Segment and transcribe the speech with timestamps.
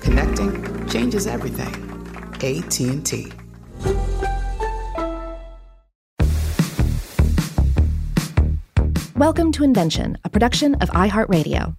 [0.00, 1.74] Connecting changes everything.
[2.42, 3.32] AT&T.
[9.16, 11.76] Welcome to Invention, a production of iHeartRadio.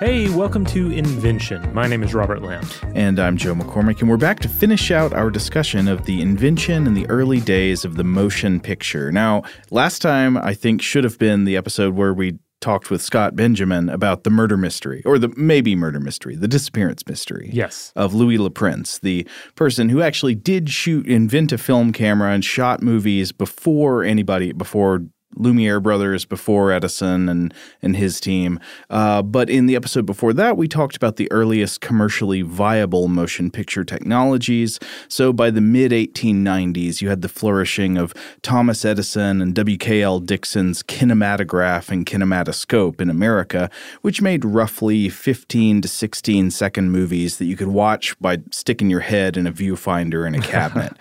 [0.00, 1.72] Hey, welcome to Invention.
[1.74, 2.64] My name is Robert Lamb.
[2.94, 6.86] And I'm Joe McCormick, and we're back to finish out our discussion of the invention
[6.86, 9.10] and the early days of the motion picture.
[9.12, 13.36] Now, last time I think should have been the episode where we talked with Scott
[13.36, 17.50] Benjamin about the murder mystery, or the maybe murder mystery, the disappearance mystery.
[17.52, 17.92] Yes.
[17.96, 22.44] Of Louis Le Prince, the person who actually did shoot, invent a film camera and
[22.44, 25.04] shot movies before anybody, before
[25.38, 28.60] Lumiere brothers before Edison and and his team.
[28.90, 33.50] Uh, but in the episode before that, we talked about the earliest commercially viable motion
[33.50, 34.78] picture technologies.
[35.08, 38.12] So by the mid 1890s, you had the flourishing of
[38.42, 40.20] Thomas Edison and W.K.L.
[40.20, 43.70] Dickson's kinematograph and kinematoscope in America,
[44.02, 49.00] which made roughly 15 to 16 second movies that you could watch by sticking your
[49.00, 50.92] head in a viewfinder in a cabinet.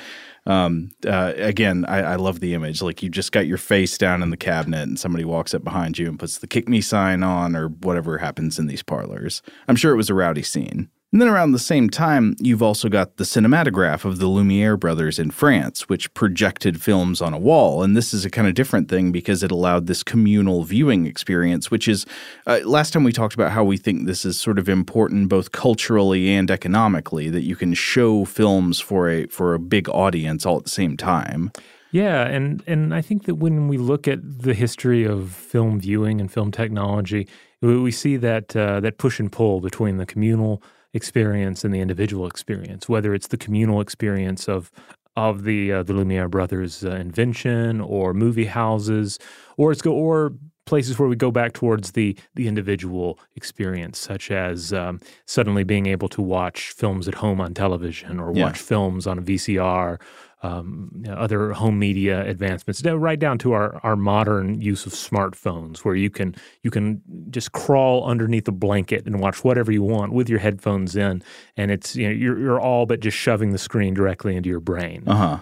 [0.48, 2.82] Um, uh, again, I, I, love the image.
[2.82, 5.98] Like you just got your face down in the cabinet, and somebody walks up behind
[5.98, 9.42] you and puts the "kick me" sign on, or whatever happens in these parlors.
[9.68, 10.90] I'm sure it was a rowdy scene.
[11.14, 15.20] And then around the same time, you've also got the cinematograph of the Lumiere brothers
[15.20, 17.82] in France, which projected films on a wall.
[17.82, 21.72] And this is a kind of different thing because it allowed this communal viewing experience,
[21.72, 22.06] which is
[22.46, 25.54] uh, last time we talked about how we think this is sort of important both
[25.54, 30.58] culturally and economically that you can show films for a for a big audience all
[30.58, 31.52] at the same time.
[31.92, 36.20] Yeah, and and I think that when we look at the history of film viewing
[36.20, 37.30] and film technology,
[37.62, 40.62] we see that uh, that push and pull between the communal
[40.94, 44.72] experience and the individual experience, whether it's the communal experience of
[45.16, 49.18] of the uh, the Lumiere brothers' uh, invention, or movie houses,
[49.58, 50.34] or it's go or
[50.68, 55.88] places where we go back towards the the individual experience, such as um, suddenly being
[55.88, 58.46] able to watch films at home on television, or yeah.
[58.46, 60.00] watch films on a VCR,
[60.44, 65.96] um, other home media advancements, right down to our, our modern use of smartphones, where
[65.96, 70.30] you can you can just crawl underneath a blanket and watch whatever you want with
[70.30, 71.24] your headphones in,
[71.56, 74.60] and it's you know you're you're all but just shoving the screen directly into your
[74.60, 75.04] brain.
[75.08, 75.40] Uh huh.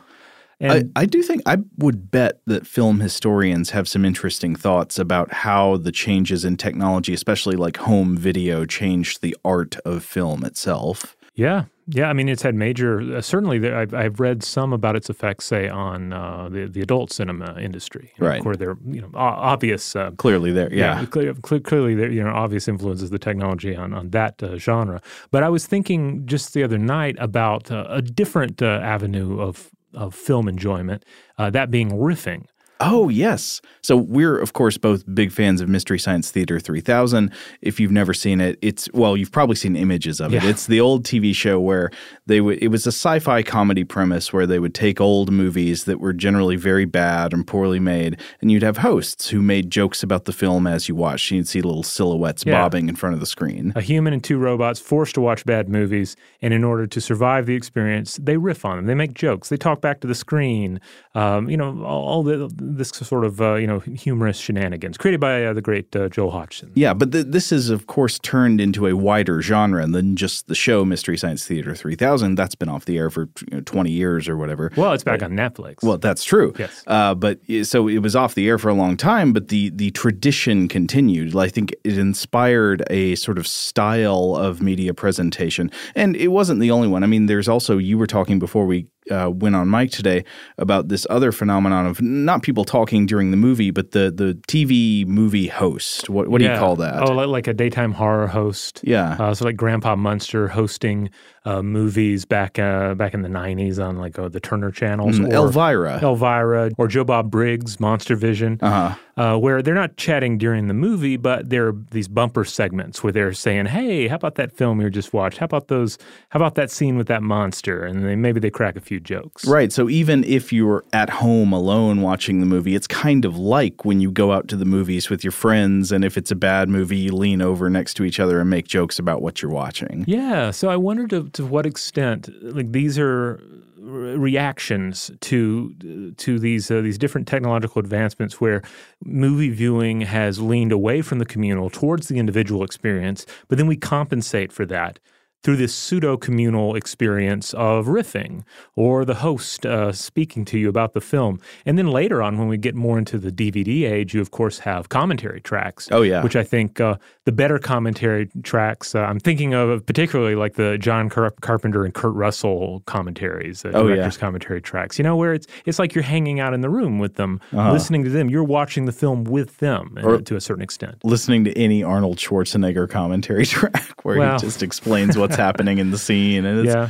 [0.61, 5.33] I, I do think I would bet that film historians have some interesting thoughts about
[5.33, 11.17] how the changes in technology, especially like home video, changed the art of film itself.
[11.33, 12.99] Yeah, Yeah, I mean, it's had major.
[13.17, 16.81] Uh, certainly, there, I've, I've read some about its effects, say, on uh, the the
[16.81, 18.11] adult cinema industry.
[18.17, 18.43] You know, Right.
[18.45, 19.95] where they're you know obvious.
[19.95, 21.05] Uh, Clearly, there, yeah.
[21.05, 24.99] clear, clear, clearly, there you know obvious influences the technology on on that uh, genre.
[25.29, 29.69] But I was thinking just the other night about uh, a different uh, avenue of
[29.93, 31.05] of film enjoyment,
[31.37, 32.45] uh, that being riffing.
[32.81, 33.61] Oh, yes.
[33.81, 37.31] So we're, of course, both big fans of Mystery Science Theater 3000.
[37.61, 40.43] If you've never seen it, it's, well, you've probably seen images of it.
[40.43, 40.49] Yeah.
[40.49, 41.89] It's the old TV show where
[42.25, 45.85] they would, it was a sci fi comedy premise where they would take old movies
[45.85, 50.03] that were generally very bad and poorly made, and you'd have hosts who made jokes
[50.03, 51.31] about the film as you watched.
[51.31, 52.61] You'd see little silhouettes Yeah.
[52.61, 53.71] bobbing in front of the screen.
[53.75, 57.45] A human and two robots forced to watch bad movies, and in order to survive
[57.45, 58.85] the experience, they riff on them.
[58.85, 59.47] They make jokes.
[59.49, 60.81] They talk back to the screen.
[61.13, 65.19] Um, you know, all, all the, this sort of uh, you know humorous shenanigans created
[65.19, 66.71] by uh, the great uh, Joel Hodgson.
[66.75, 70.55] Yeah, but th- this is, of course, turned into a wider genre than just the
[70.55, 72.35] show Mystery Science Theater 3000.
[72.35, 74.71] That's been off the air for you know, 20 years or whatever.
[74.75, 75.83] Well, it's back on Netflix.
[75.83, 76.53] Well, that's true.
[76.57, 76.83] Yes.
[76.87, 79.91] Uh, but so it was off the air for a long time, but the the
[79.91, 81.35] tradition continued.
[81.35, 86.71] I think it inspired a sort of style of media presentation, and it wasn't the
[86.71, 87.03] only one.
[87.03, 90.23] I mean, there's also you were talking before we uh, went on mic today
[90.57, 95.05] about this other phenomenon of not people talking during the movie, but the the TV
[95.05, 96.09] movie host.
[96.09, 97.03] What what do you call that?
[97.03, 98.81] Oh, like a daytime horror host.
[98.83, 99.17] Yeah.
[99.19, 101.09] Uh, so like Grandpa Munster hosting
[101.45, 105.19] uh, movies back uh, back in the '90s on like uh, the Turner channels.
[105.19, 105.99] Mm, Elvira.
[106.01, 109.37] Elvira, or Joe Bob Briggs, Monster Vision, uh-huh.
[109.37, 113.33] where they're not chatting during the movie, but there are these bumper segments where they're
[113.33, 115.37] saying, "Hey, how about that film you just watched?
[115.37, 115.97] How about those?
[116.29, 119.45] How about that scene with that monster?" And they, maybe they crack a few jokes.
[119.45, 119.71] Right.
[119.71, 124.01] So even if you're at home alone watching the movie, it's kind of like when
[124.01, 126.97] you go out to the movies with your friends, and if it's a bad movie,
[126.97, 130.05] you lean over next to each other and make jokes about what you're watching.
[130.07, 133.41] Yeah, so I wonder to, to what extent like these are
[133.77, 138.61] reactions to to these uh, these different technological advancements where
[139.03, 143.75] movie viewing has leaned away from the communal towards the individual experience, but then we
[143.75, 144.99] compensate for that
[145.45, 148.41] through this pseudo communal experience of riffing
[148.75, 151.39] or the host uh, speaking to you about the film.
[151.67, 154.57] And then later on, when we get more into the DVD age, you of course
[154.59, 155.87] have commentary tracks.
[155.91, 156.23] Oh, yeah.
[156.23, 156.95] Which I think uh,
[157.25, 161.93] the better commentary tracks, uh, I'm thinking of particularly like the John Car- Carpenter and
[161.93, 163.95] Kurt Russell commentaries, uh, Oh, yeah.
[163.97, 166.97] director's commentary tracks, you know, where it's, it's like you're hanging out in the room
[166.97, 167.71] with them, Uh-huh.
[167.71, 168.31] listening to them.
[168.31, 170.95] You're watching the film with them uh, Or- to a certain extent.
[171.03, 174.33] Listening to any Arnold Schwarzenegger commentary track where Wow.
[174.33, 176.89] he just explains what's happening in the scene, and it's Yeah.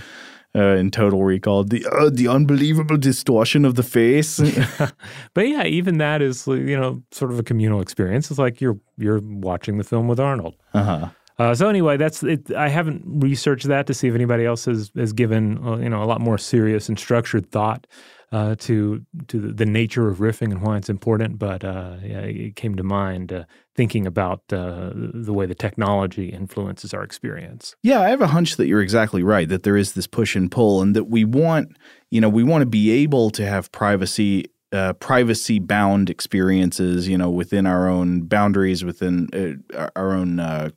[0.55, 4.39] uh, in Total Recall the uh, the unbelievable distortion of the face.
[5.33, 8.29] But yeah, even that is you know sort of a communal experience.
[8.31, 10.55] It's like you're you're watching the film with Arnold.
[10.73, 11.09] uh-huh.
[11.37, 12.49] Uh, so anyway, that's it.
[12.55, 16.01] I haven't researched that to see if anybody else has has given uh, you know
[16.01, 17.87] a lot more serious and structured thought
[18.31, 21.37] uh, to to the, the nature of riffing and why it's important.
[21.37, 23.43] But uh, yeah, it came to mind uh,
[23.75, 27.75] thinking about uh, the way the technology influences our experience.
[27.83, 29.47] Yeah, I have a hunch that you're exactly right.
[29.49, 31.75] That there is this push and pull, and that we want,
[32.09, 37.17] you know, we want to be able to have privacy, uh, privacy bound experiences, you
[37.17, 39.27] know, within our own boundaries, within
[39.75, 40.69] uh, our- own, uh,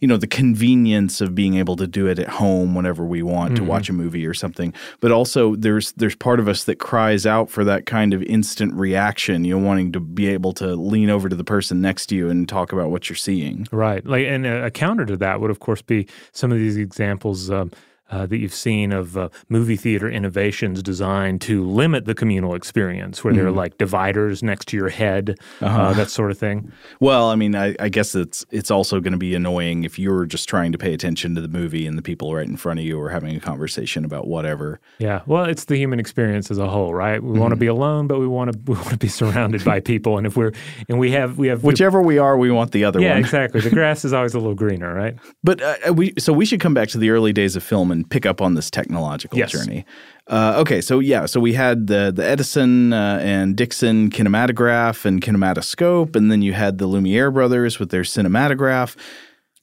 [0.00, 3.56] you know, the convenience of being able to do it at home whenever we want
[3.56, 4.72] to watch a movie or something.
[5.00, 8.74] But also, there's there's part of us that cries out for that kind of instant
[8.74, 12.16] reaction, you know, wanting to be able to lean over to the person next to
[12.16, 13.66] you and talk about what you're seeing.
[13.70, 14.04] Right.
[14.06, 17.50] Like, and a, a counter to that would, of course, be some of these examples
[17.50, 17.70] um,
[18.14, 23.24] uh, that you've seen of uh, movie theater innovations designed to limit the communal experience,
[23.24, 26.70] where there are like dividers next to your head, uh that sort of thing.
[27.00, 30.26] Well, I mean, I, I guess it's it's also going to be annoying if you're
[30.26, 32.84] just trying to pay attention to the movie and the people right in front of
[32.86, 34.80] you are having a conversation about whatever.
[34.98, 35.22] Yeah.
[35.26, 37.22] Well, it's the human experience as a whole, right?
[37.22, 39.80] We want to be alone, but we want to we want to be surrounded by
[39.80, 40.52] people, and if we're
[40.88, 43.18] and we have we have Whichever we are, we want the other yeah, one.
[43.18, 43.60] exactly.
[43.60, 45.16] The grass is always a little greener, right?
[45.42, 48.03] But uh, we so we should come back to the early days of film and
[48.04, 49.52] pick up on this technological Yes.
[49.52, 49.84] journey.
[50.26, 55.20] Uh, okay, so yeah, so we had the the Edison uh, and Dickson kinematograph and
[55.20, 58.96] kinematoscope, and then you had the Lumiere brothers with their cinematograph.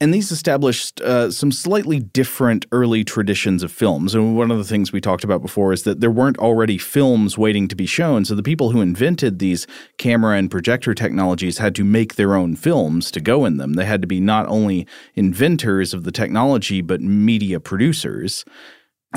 [0.02, 4.16] And these established uh, some slightly different early traditions of films.
[4.16, 7.38] And one of the things we talked about before is that there weren't already films
[7.38, 8.26] waiting to be shown.
[8.26, 9.68] So the people who invented these
[10.00, 13.74] camera and projector technologies had to make their own films to go in them.
[13.74, 18.44] They had to be not only inventors of the technology, but media producers.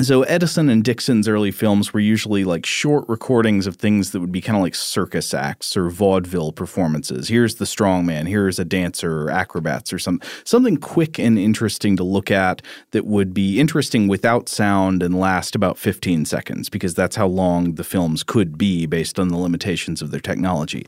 [0.01, 4.31] So Edison and Dickson's early films were usually like short recordings of things that would
[4.31, 7.29] be kind of like circus acts or vaudeville performances.
[7.29, 12.03] Here's the strongman, here's a dancer or acrobats or some something quick and interesting to
[12.03, 12.61] look at
[12.91, 17.75] that would be interesting without sound and last about 15 seconds because that's how long
[17.75, 20.85] the films could be based on the limitations of their technology.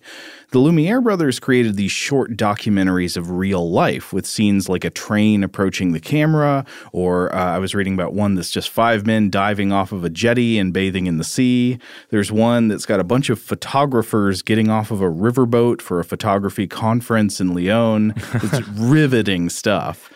[0.51, 5.45] The Lumiere brothers created these short documentaries of real life with scenes like a train
[5.45, 9.29] approaching the camera or uh, I was reading about one that's just 5 five men
[9.29, 11.77] diving off of a jetty and bathing in the sea.
[12.09, 16.03] There's one that's got a bunch of photographers getting off of a riverboat for a
[16.03, 18.13] photography conference in Lyon.
[18.47, 20.11] It's riveting stuff.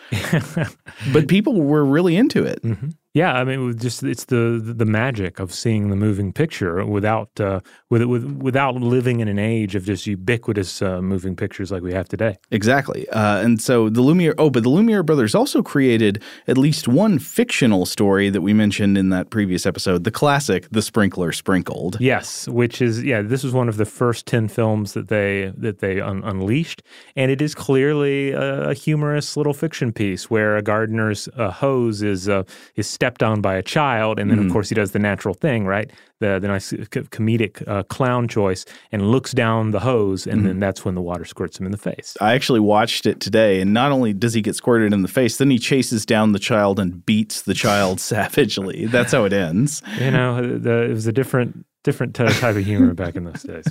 [1.12, 2.62] but people were really into it.
[2.62, 2.90] Mm-hmm.
[3.14, 7.60] Yeah, I mean, just it's the the magic of seeing the moving picture without uh,
[7.90, 11.92] with, with without living in an age of just ubiquitous uh, moving pictures like we
[11.92, 12.38] have today.
[12.50, 14.34] Exactly, uh, and so the Lumiere.
[14.38, 18.96] Oh, but the Lumiere brothers also created at least one fictional story that we mentioned
[18.96, 23.52] in that previous episode, the classic "The Sprinkler Sprinkled." Yes, which is yeah, this was
[23.52, 26.82] one of the first ten films that they that they un- unleashed,
[27.14, 32.00] and it is clearly a, a, humorous little fiction piece where a gardener's uh, hose
[32.00, 34.46] is uh, is stepped on by a child, and then mm.
[34.46, 35.90] of course he does the natural thing, right?
[36.20, 40.44] The the nice comedic uh, clown choice, and looks down the hose, and mm.
[40.44, 42.16] then that's when the water squirts him in the face.
[42.20, 45.38] I actually watched it today, and not only does he get squirted in the face,
[45.38, 48.86] then he chases down the child and beats the child savagely.
[48.86, 49.82] That's how it ends.
[49.98, 53.64] You know, the, it was a different different type of humor back in those days.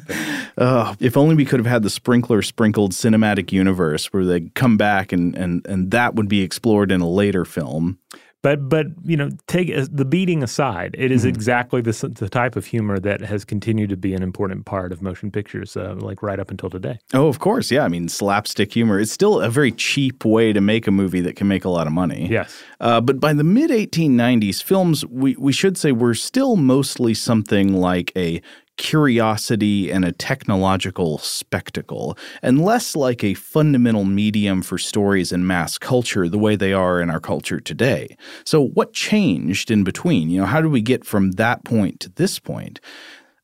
[0.58, 4.76] Uh, if only we could have had the sprinkler sprinkled cinematic universe where they come
[4.76, 7.98] back and, and, and that would be explored in a later film.
[8.44, 11.30] But but you know, take the beating aside, it is mm-hmm.
[11.30, 15.02] exactly the, the type of humor that has continued to be an important part of
[15.02, 16.98] motion pictures, uh, like right up until today.
[17.14, 17.84] Oh, of course, yeah.
[17.84, 19.00] I mean, slapstick humor.
[19.00, 21.86] is still a very cheap way to make a movie that can make a lot
[21.86, 22.28] of money.
[22.30, 22.64] Yes.
[22.80, 27.74] Uh, but by the mid 1890s, films we we should say were still mostly something
[27.74, 28.42] like a
[28.78, 35.78] curiosity and a technological spectacle, and less like a fundamental medium for stories and mass
[35.78, 38.16] culture the way they are in our culture today.
[38.46, 40.30] So, what changed in between?
[40.30, 42.80] You know, how did we get from that point to this point?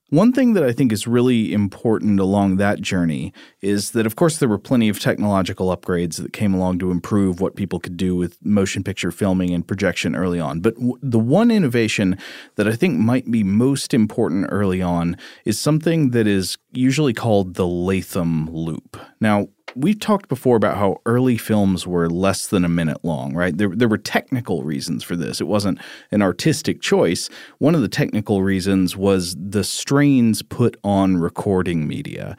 [0.09, 4.37] One thing that I think is really important along that journey is that, of course,
[4.37, 8.15] there were plenty of technological upgrades that came along to improve what people could do
[8.15, 10.61] with motion picture filming and projection early on.
[10.61, 12.17] But w- the one innovation
[12.55, 17.55] that I think might be most important early on is something that is usually called
[17.55, 18.97] the Latham loop.
[19.19, 23.57] Now, we've talked before about how early films were less than a minute long, right?
[23.57, 25.41] There, there were technical reasons for this.
[25.41, 25.79] It wasn't
[26.12, 27.29] an artistic choice.
[27.59, 32.38] One of the technical reasons was the strains put on recording media.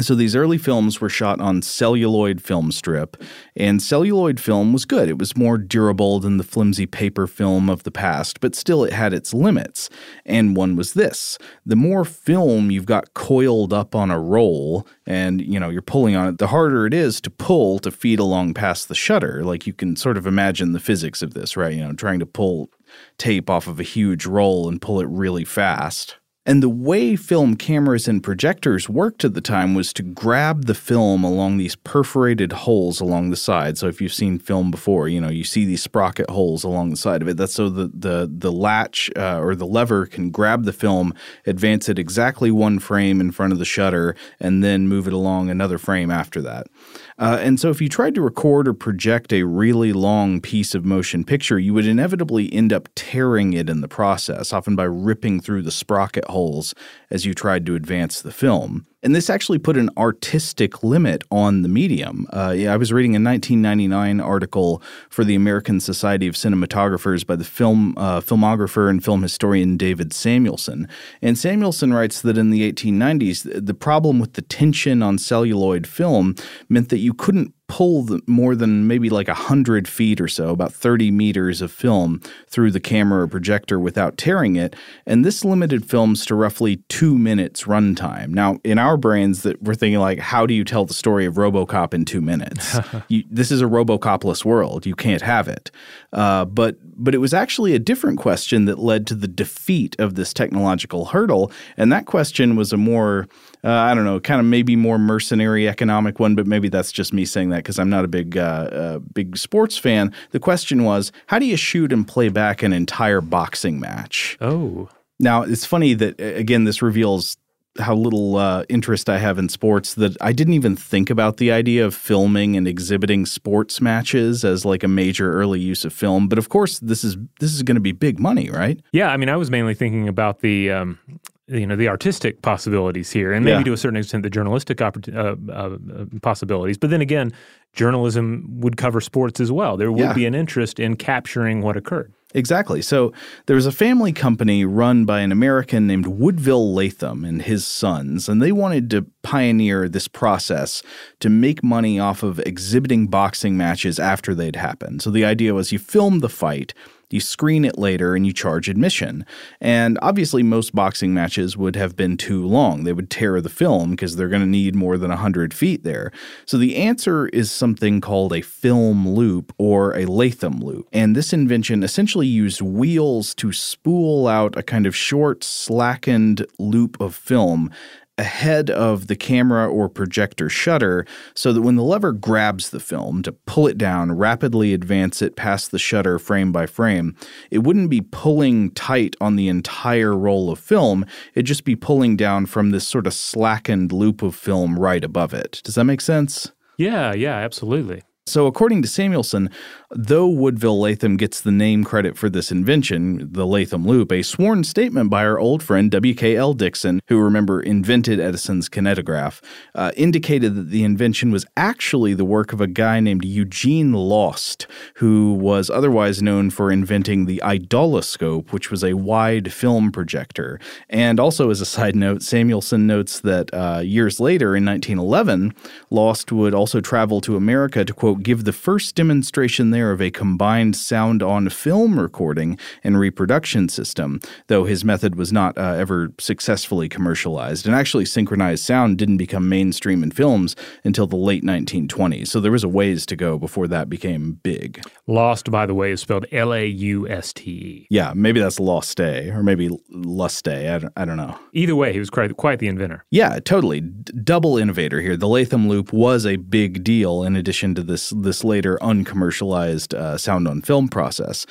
[0.00, 3.16] So these early films were shot on celluloid film strip,
[3.56, 5.08] and celluloid film was good.
[5.08, 8.92] It was more durable than the flimsy paper film of the past, but still it
[8.92, 9.90] had its limits.
[10.24, 15.40] And one was this the more film you've got coiled up on a roll and
[15.40, 18.54] you know you're pulling on it, the harder it is to pull to feed along
[18.54, 19.44] past the shutter.
[19.44, 21.74] Like you can sort of imagine the physics of this, right?
[21.74, 22.70] You know, trying to pull
[23.18, 26.16] tape off of a huge roll and pull it really fast.
[26.46, 30.74] And the way film cameras and projectors worked at the time was to grab the
[30.74, 33.78] film along these perforated holes along the side.
[33.78, 36.96] So if you've seen film before, you know you see these sprocket holes along the
[36.96, 37.38] side of it.
[37.38, 41.14] That's so the the the latch uh, or the lever can grab the film,
[41.46, 45.48] advance it exactly one frame in front of the shutter, and then move it along
[45.48, 46.66] another frame after that.
[47.16, 50.84] Uh, and so, if you tried to record or project a really long piece of
[50.84, 55.40] motion picture, you would inevitably end up tearing it in the process, often by ripping
[55.40, 56.74] through the sprocket holes
[57.14, 58.86] as you tried to advance the film.
[59.04, 62.26] And this actually put an artistic limit on the medium.
[62.32, 67.36] Uh, yeah, I was reading a 1999 article for the American Society of Cinematographers by
[67.36, 70.88] the film uh, filmographer and film historian David Samuelson.
[71.22, 76.34] And Samuelson writes that in the 1890s, the problem with the tension on celluloid film
[76.68, 80.72] meant that you couldn't pull the, more than maybe like 100 feet or so, about
[80.72, 84.76] 30 meters of film through the camera or projector without tearing it.
[85.06, 88.28] And this limited films to roughly two minutes runtime.
[88.28, 91.34] Now, in our brains, that we're thinking like, how do you tell the story of
[91.34, 92.76] RoboCop in two minutes?
[93.08, 94.84] you, this is a RoboCopless world.
[94.84, 95.70] You can't have it.
[96.12, 100.14] Uh, but but it was actually a different question that led to the defeat of
[100.14, 101.50] this technological hurdle.
[101.76, 103.26] And that question was a more
[103.64, 107.12] uh, I don't know, kind of maybe more mercenary economic one, but maybe that's just
[107.12, 110.12] me saying that because I'm not a big uh, uh, big sports fan.
[110.30, 114.36] The question was, how do you shoot and play back an entire boxing match?
[114.40, 114.88] Oh.
[115.18, 117.36] Now it's funny that again this reveals
[117.80, 121.50] how little uh, interest I have in sports that I didn't even think about the
[121.50, 126.28] idea of filming and exhibiting sports matches as like a major early use of film.
[126.28, 128.80] But of course, this is this is going to be big money, right?
[128.92, 130.98] Yeah, I mean, I was mainly thinking about the um,
[131.46, 133.64] you know the artistic possibilities here, and maybe Yeah.
[133.64, 136.78] to a certain extent the journalistic oppor- uh, uh, uh, possibilities.
[136.78, 137.32] But then again,
[137.74, 139.76] journalism would cover sports as well.
[139.76, 140.12] There would Yeah.
[140.14, 142.12] be an interest in capturing what occurred.
[142.36, 142.82] Exactly.
[142.82, 143.12] So
[143.46, 148.28] there was a family company run by an American named Woodville Latham and his sons,
[148.28, 150.82] and they wanted to pioneer this process
[151.20, 155.00] to make money off of exhibiting boxing matches after they'd happened.
[155.02, 156.74] So the idea was you film the fight,
[157.14, 159.24] you screen it later, and you charge admission.
[159.60, 162.84] And obviously, most boxing matches would have been too long.
[162.84, 166.10] They would tear the film because they're going to need more than 100 feet there.
[166.44, 170.88] So the answer is something called a film loop or a Latham loop.
[170.92, 177.00] And this invention essentially used wheels to spool out a kind of short, slackened loop
[177.00, 177.70] of film
[178.16, 181.04] ahead of the camera or projector shutter
[181.34, 185.36] so that when the lever grabs the film to pull it down, rapidly advance it
[185.36, 187.16] past the shutter frame by frame,
[187.50, 191.04] it wouldn't be pulling tight on the entire roll of film.
[191.34, 195.34] It'd just be pulling down from this sort of slackened loop of film right above
[195.34, 195.60] it.
[195.64, 196.52] Does that make sense?
[196.76, 198.02] Yeah, yeah, absolutely.
[198.26, 199.50] So, according to Samuelson,
[199.94, 204.64] though Woodville Latham gets the name credit for this invention, the Latham loop, a sworn
[204.64, 206.54] statement by our old friend W.K.L.
[206.54, 209.42] Dickson, who remember invented Edison's kinetograph,
[209.74, 214.66] uh, indicated that the invention was actually the work of a guy named Eugene Lauste,
[214.96, 220.58] who was otherwise known for inventing the eidoloscope, which was a wide film projector.
[220.88, 225.54] And also, as a side note, Samuelson notes that uh, years later, in 1911,
[225.90, 230.10] Lauste would also travel to America to, quote, give the first demonstration there of a
[230.10, 236.12] combined sound on film recording and reproduction system, though his method was not uh, ever
[236.18, 237.66] successfully commercialized.
[237.66, 242.28] And actually, synchronized sound didn't become mainstream in films until the late 1920s.
[242.28, 244.82] So there was a ways to go before that became big.
[245.06, 247.86] Lauste, by the way, is spelled L A U S T E.
[247.90, 250.74] Yeah, maybe that's Lost Day or maybe Lust Day.
[250.74, 251.38] I don't, I don't know.
[251.52, 253.04] Either way, he was quite, quite the inventor.
[253.10, 253.80] Yeah, totally.
[253.80, 255.16] D- double innovator here.
[255.16, 260.16] The Latham loop was a big deal in addition to this this later uncommercialized uh,
[260.16, 261.46] sound on film process.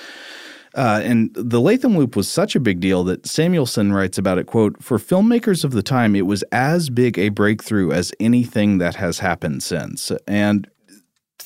[0.76, 4.48] Uh, and the Latham loop was such a big deal that Samuelson writes about it,
[4.48, 8.96] quote, for filmmakers of the time, it was as big a breakthrough as anything that
[8.96, 10.12] has happened since.
[10.28, 10.68] And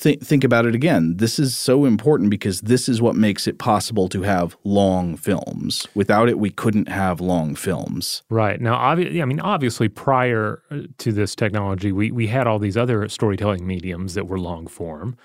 [0.00, 1.16] th- think about it again.
[1.16, 5.86] This is so important because this is what makes it possible to have long films.
[5.94, 8.22] Without it, we couldn't have long films.
[8.30, 8.60] Right.
[8.60, 12.76] Now, obvi- I mean, obviously, prior uh, to this technology, we, we had all these
[12.76, 15.16] other storytelling mediums that were long form.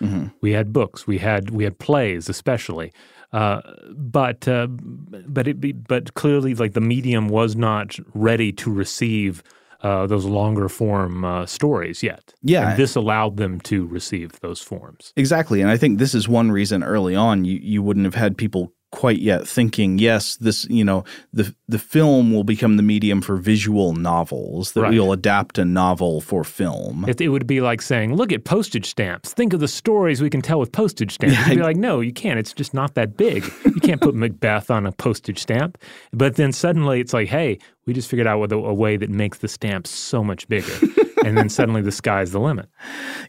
[0.41, 2.91] We had books, we had we had plays, especially.
[3.31, 3.61] Uh,
[3.95, 9.41] but uh, but it be, but clearly, like the medium was not ready to receive
[9.83, 12.33] uh, those longer form uh, stories yet.
[12.41, 12.69] Yeah.
[12.69, 15.13] and this allowed them to receive those forms.
[15.15, 15.61] Exactly.
[15.61, 18.73] And I think this is one reason early on you, you wouldn't have had people
[18.93, 21.03] quite yet thinking, yes, this, you know,
[21.33, 24.91] the the film will become the medium for visual novels, that Right.
[24.93, 27.03] we'll adapt a novel for film.
[27.07, 29.33] It, it would be like saying, "Look at postage stamps.
[29.33, 32.13] Think of the stories we can tell with postage stamps." You'd be like, "No, you
[32.13, 32.37] can't.
[32.39, 33.43] It's just not that big.
[33.65, 35.77] You can't put Macbeth on a postage stamp."
[36.11, 39.39] But then suddenly it's like, "Hey, we just figured out a, a way that makes
[39.39, 40.73] the stamp so much bigger."
[41.25, 42.69] and then suddenly the sky's the limit.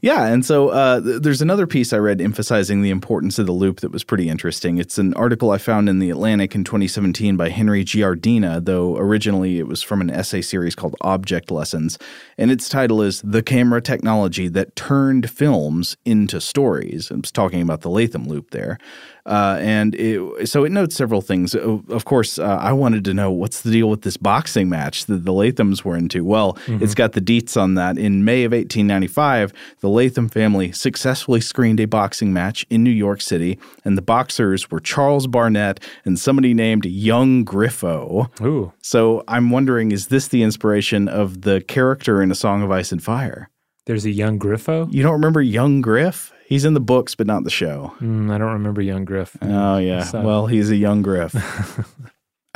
[0.02, 3.52] Yeah, and so uh, th- there's another piece I read emphasizing the importance of the
[3.52, 4.78] loop that was pretty interesting.
[4.78, 9.59] It's an article I found in the Atlantic in 2017 by Henry Giardina, though originally
[9.59, 11.98] it was from an essay series called Object Lessons,
[12.38, 17.80] and its title is "The Camera Technology That Turned Films into Stories." It's talking about
[17.83, 18.78] the Latham loop there.
[19.26, 21.54] Uh, and it, so it notes several things.
[21.54, 25.06] Of of course, uh, I wanted to know what's the deal with this boxing match
[25.06, 26.24] that the Lathams were into.
[26.24, 27.96] Well, it's got the deets on that.
[27.98, 33.20] In May of 1895, the Latham family successfully screened a boxing match in New York
[33.20, 38.28] City, and the boxers were Charles Barnett and somebody named Young Griffo.
[38.44, 42.70] Ooh, So I'm wondering, is this the inspiration of the character in A Song of
[42.70, 43.48] Ice and Fire?
[43.87, 44.90] there's a young Griffo.
[44.90, 46.32] You don't remember Young Griff?
[46.46, 47.94] He's in the books, but not the show.
[48.00, 49.37] Mm, I don't remember young Griff.
[49.42, 50.04] Oh yeah.
[50.04, 51.35] So- Well, he's a young Griff.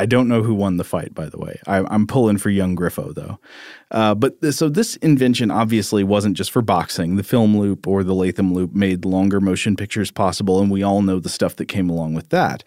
[0.00, 1.58] I don't know who won the fight, by the way.
[1.66, 3.40] I, I'm pulling for young Griffo though.
[3.90, 7.16] Uh, but th- so this invention obviously wasn't just for boxing.
[7.16, 11.02] The film loop or the Latham loop made longer motion pictures possible, and we all
[11.02, 12.62] know the stuff that came along with that.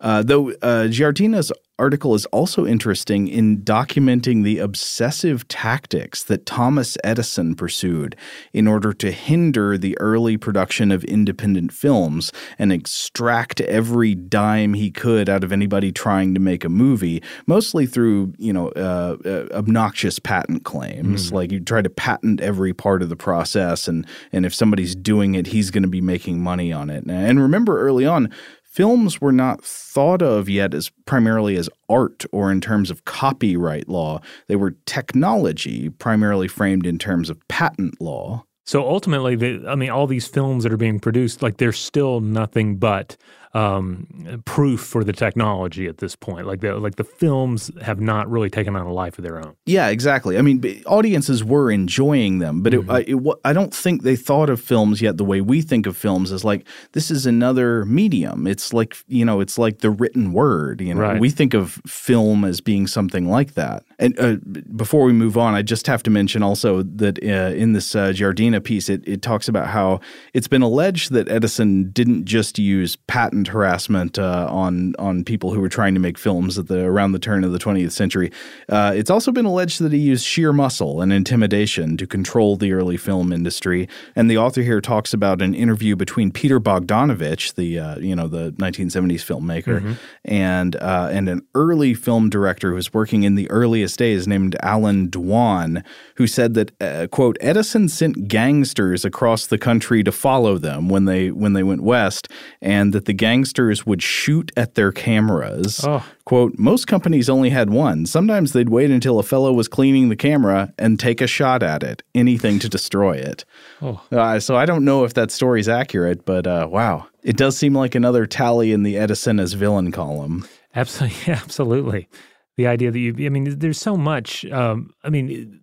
[0.00, 6.96] Uh, though uh, Giardina's article is also interesting in documenting the obsessive tactics that Thomas
[7.02, 8.14] Edison pursued
[8.52, 14.90] in order to hinder the early production of independent films and extract every dime he
[14.90, 19.46] could out of anybody trying to make a movie, mostly through, you know, uh, uh,
[19.56, 21.30] obnoxious patent claims.
[21.30, 21.34] Mm.
[21.34, 25.34] Like you try to patent every part of the process and and if somebody's doing
[25.34, 27.04] it, he's going to be making money on it.
[27.08, 28.30] And remember early on,
[28.74, 33.88] films were not thought of yet as primarily as art or in terms of copyright
[33.88, 34.20] law.
[34.48, 38.44] They were technology, primarily framed in terms of patent law.
[38.66, 42.20] So ultimately, the, I mean, all these films that are being produced, like they're still
[42.20, 43.16] nothing but
[43.54, 46.46] um, proof for the technology at this point.
[46.46, 49.54] Like the like the films have not really taken on a life of their own.
[49.64, 50.36] Yeah, exactly.
[50.36, 52.90] I mean, audiences were enjoying them, but mm-hmm.
[52.90, 55.96] it, it, I don't think they thought of films yet the way we think of
[55.96, 58.48] films as like this is another medium.
[58.48, 60.80] It's like you know, it's like the written word.
[60.80, 61.20] You know, right.
[61.20, 63.84] we think of film as being something like that.
[64.00, 64.36] And uh,
[64.74, 68.08] before we move on, I just have to mention also that uh, in this uh,
[68.08, 70.00] Giardina piece, it, it talks about how
[70.32, 75.60] it's been alleged that Edison didn't just use patent harassment uh, on on people who
[75.60, 78.30] were trying to make films at the around the turn of the 20th century.
[78.68, 82.72] Uh, it's also been alleged that he used sheer muscle and intimidation to control the
[82.72, 83.88] early film industry.
[84.14, 88.28] And the author here talks about an interview between Peter Bogdanovich, the uh, you know
[88.28, 89.92] the 1970s filmmaker, mm-hmm.
[90.24, 94.56] and uh, and an early film director who was working in the earliest days named
[94.62, 95.84] Allan Dwan,
[96.16, 101.06] who said that uh, quote Edison sent gangsters across the country to follow them when
[101.06, 102.28] they when they went west,
[102.60, 105.80] and that the gang gangsters would shoot at their cameras.
[105.84, 106.06] Oh.
[106.24, 108.06] Quote, most companies only had one.
[108.06, 111.82] Sometimes they'd wait until a fellow was cleaning the camera and take a shot at
[111.82, 113.44] it, anything to destroy it.
[113.82, 114.00] Oh.
[114.12, 117.06] Uh, so I don't know if that story's accurate, but uh, wow.
[117.24, 120.46] It does seem like another tally in the Edison as villain column.
[120.76, 121.32] Absolutely.
[121.32, 122.08] Absolutely.
[122.56, 124.44] The idea that you, I mean, there's so much.
[124.46, 125.60] Um, I mean,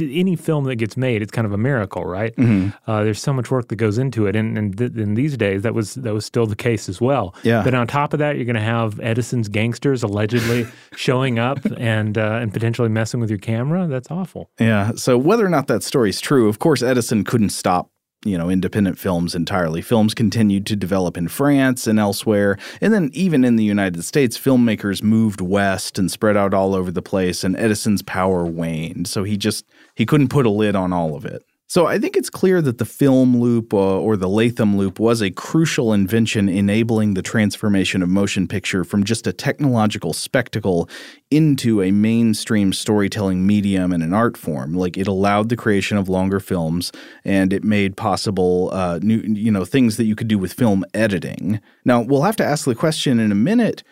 [0.00, 2.34] any film that gets made, it's kind of a miracle, right?
[2.36, 2.90] Mm-hmm.
[2.90, 5.62] Uh, there's so much work that goes into it, and and th- in these days,
[5.62, 7.34] that was that was still the case as well.
[7.42, 7.62] Yeah.
[7.62, 12.16] But on top of that, you're going to have Edison's gangsters allegedly showing up and
[12.16, 13.86] uh, and potentially messing with your camera.
[13.86, 14.50] That's awful.
[14.58, 14.92] Yeah.
[14.96, 17.90] So whether or not that story is true, of course, Edison couldn't stop
[18.24, 19.82] you know independent films entirely.
[19.82, 24.38] Films continued to develop in France and elsewhere, and then even in the United States,
[24.38, 29.06] filmmakers moved west and spread out all over the place, and Edison's power waned.
[29.06, 31.44] So he just he couldn't put a lid on all of it.
[31.66, 35.22] So I think it's clear that the film loop uh, or the Latham loop was
[35.22, 40.88] a crucial invention enabling the transformation of motion picture from just a technological spectacle
[41.30, 44.74] into a mainstream storytelling medium and an art form.
[44.74, 46.92] Like it allowed the creation of longer films
[47.24, 50.84] and it made possible uh, new you know things that you could do with film
[50.92, 51.60] editing.
[51.84, 53.82] Now we'll have to ask the question in a minute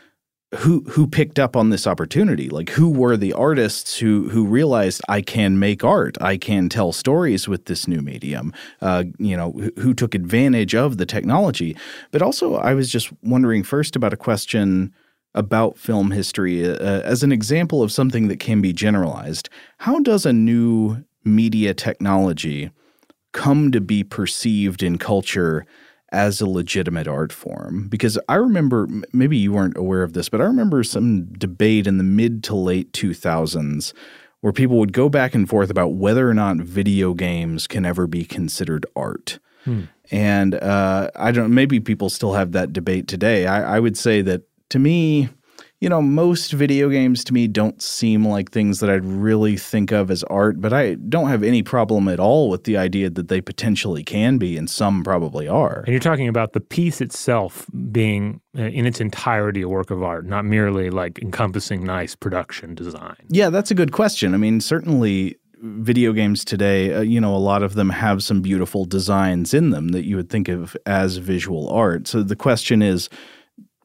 [0.56, 2.48] who who picked up on this opportunity?
[2.48, 6.16] Like who were the artists who who realized i can make art.
[6.20, 8.52] I can tell stories with this new medium.
[8.80, 11.76] Uh, you know who, who, took advantage of the technology.
[12.10, 14.92] But also i was just wondering first about a question
[15.34, 16.68] about film history.
[16.68, 21.72] Uh, as an example of something that can be generalized how does a new media
[21.72, 22.70] technology
[23.32, 25.64] come to be perceived in culture
[26.12, 27.88] as a legitimate art form.
[27.88, 31.98] Because I remember, maybe you weren't aware of this, but I remember some debate in
[31.98, 33.92] the mid to late 2000s
[34.42, 38.06] where people would go back and forth about whether or not video games can ever
[38.06, 39.38] be considered art.
[39.64, 39.82] Hmm.
[40.10, 41.54] And uh, I don't.
[41.54, 43.46] Maybe people still have that debate today.
[43.46, 45.30] I, I would say that to me,
[45.82, 49.90] you know, most video games to me don't seem like things that I'd really think
[49.90, 53.26] of as art, but I don't have any problem at all with the idea that
[53.26, 55.80] they potentially can be, and some probably are.
[55.80, 60.04] And you're talking about the piece itself being uh, in its entirety a work of
[60.04, 63.16] art, not merely like encompassing nice production design.
[63.28, 64.34] Yeah, that's a good question.
[64.34, 68.40] I mean, certainly video games today, uh, you know, a lot of them have some
[68.40, 72.06] beautiful designs in them that you would think of as visual art.
[72.06, 73.08] So the question is,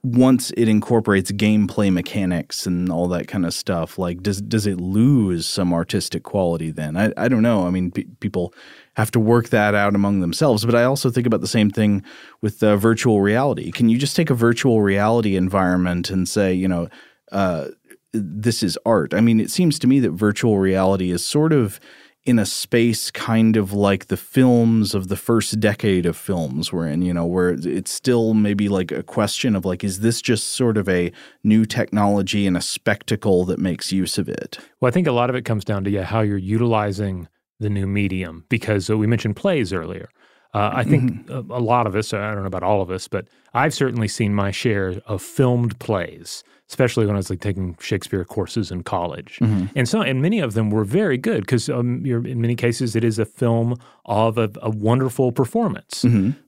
[0.04, 4.80] once it incorporates gameplay mechanics and all that kind of stuff, like does does it
[4.80, 6.96] lose some artistic quality then?
[6.96, 7.68] I, I don't know.
[7.68, 8.54] I mean, pe- people
[8.96, 10.66] have to work that out among themselves.
[10.66, 12.04] But I also think about the same thing
[12.42, 13.72] with uh, virtual reality.
[13.72, 16.90] Can you just take a virtual reality environment and say, you know,
[17.32, 17.68] uh,
[18.14, 19.14] this is art?
[19.14, 21.80] I mean, it seems to me that virtual reality is sort of
[22.28, 26.86] in a space kind of like the films of the first decade of films we're
[26.86, 30.50] in, you know, where it's still maybe like a question of like, is this just
[30.50, 31.10] sort of a
[31.46, 34.60] new technology and a spectacle that makes use of it?
[34.82, 37.30] Well, I think a lot of it comes down to yeah, how you're utilizing
[37.62, 40.10] the new medium because uh, we mentioned plays earlier.
[40.54, 43.08] Uh, I think a, a lot of us, I don't know about all of us,
[43.08, 47.78] but I've certainly seen my share of filmed plays, especially when I was like taking
[47.80, 49.38] Shakespeare courses in college.
[49.76, 53.04] And so, and many of them were very good because um, in many cases it
[53.04, 56.04] is a film of a, a wonderful performance.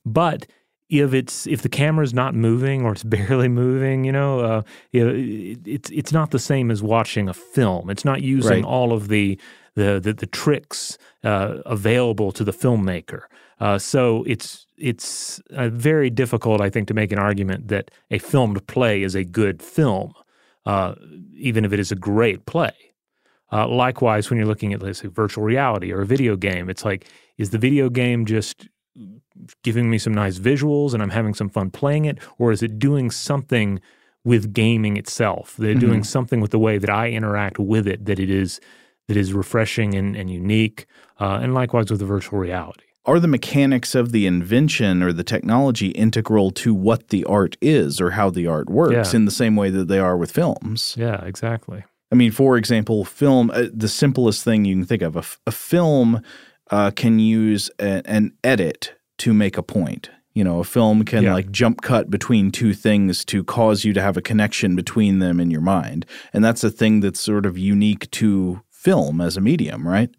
[0.06, 0.48] But
[0.90, 5.06] if it's if the camera's not moving or it's barely moving, you know, uh, you
[5.06, 7.90] know, it, it's it's not the same as watching a film.
[7.90, 8.64] It's not using Right.
[8.64, 9.38] all of the
[9.76, 13.22] the the, the tricks uh, available to the filmmaker.
[13.60, 18.18] Uh, so it's it's uh, very difficult, I think, to make an argument that a
[18.18, 20.14] filmed play is a good film,
[20.66, 20.96] uh,
[21.36, 22.72] even if it is a great play.
[23.52, 26.86] Uh, likewise, when you're looking at, let's say, virtual reality or a video game, it's
[26.86, 28.70] like, is the video game just
[29.64, 32.80] giving me some nice visuals and I'm having some fun playing it, or is it
[32.80, 33.82] doing something
[34.24, 35.56] with gaming itself?
[35.58, 38.60] They're doing something with the way that I interact with it that it is
[39.08, 40.86] that is refreshing and, and unique,
[41.20, 42.89] uh, and likewise with the virtual reality.
[43.10, 48.00] Are the mechanics of the invention or the technology integral to what the art is
[48.00, 49.18] or how the art works Yeah.
[49.18, 50.96] in the same way that they are with films?
[50.98, 51.84] Yeah, exactly.
[52.12, 55.40] I mean, for example, film, uh, the simplest thing you can think of, a, f-
[55.48, 56.22] a film
[56.72, 60.10] uh, can use a, an edit to make a point.
[60.36, 61.34] You know, a film can Yeah.
[61.34, 65.40] like jump cut between two things to cause you to have a connection between them
[65.40, 66.06] in your mind.
[66.34, 70.10] And that's a thing that's sort of unique to film as a medium, right?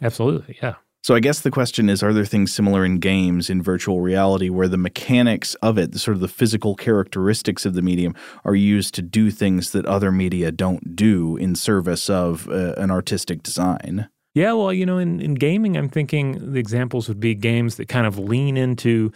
[0.00, 0.56] Absolutely.
[0.62, 0.76] Yeah.
[1.08, 4.50] So I guess the question is are there things similar in games in virtual reality
[4.50, 8.54] where the mechanics of it, the sort of the physical characteristics of the medium are
[8.54, 13.42] used to do things that other media don't do in service of uh, an artistic
[13.42, 14.10] design?
[14.34, 17.88] Yeah, well, you know, in, in gaming, I'm thinking the examples would be games that
[17.88, 19.10] kind of lean into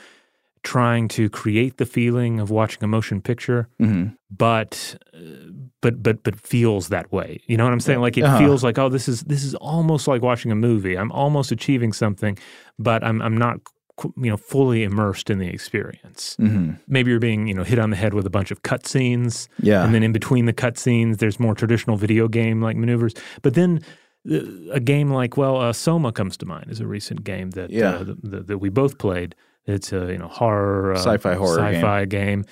[0.63, 3.69] trying to create the feeling of watching a motion picture,
[4.31, 5.19] but uh,
[5.83, 7.41] but but but feels that way.
[7.47, 8.01] You know what I'm saying?
[8.01, 8.39] Like it Uh-huh.
[8.39, 10.97] feels like, oh, this is this is almost like watching a movie.
[10.97, 12.39] I'm almost achieving something,
[12.79, 13.59] but I'm I'm not
[14.17, 16.37] you know fully immersed in the experience.
[16.41, 16.73] Mm-hmm.
[16.89, 19.49] Maybe you're being you know hit on the head with a bunch of cutscenes.
[19.61, 19.85] Yeah.
[19.85, 23.13] And then in between the cutscenes, there's more traditional video game like maneuvers.
[23.43, 23.81] But then
[24.31, 24.39] uh,
[24.73, 27.91] a game like, well, uh, Soma comes to mind as a recent game that Yeah.
[27.91, 29.35] uh, th- th- that we both played.
[29.67, 32.45] It's a you know horror, uh, Sci-fi horror sci-fi game.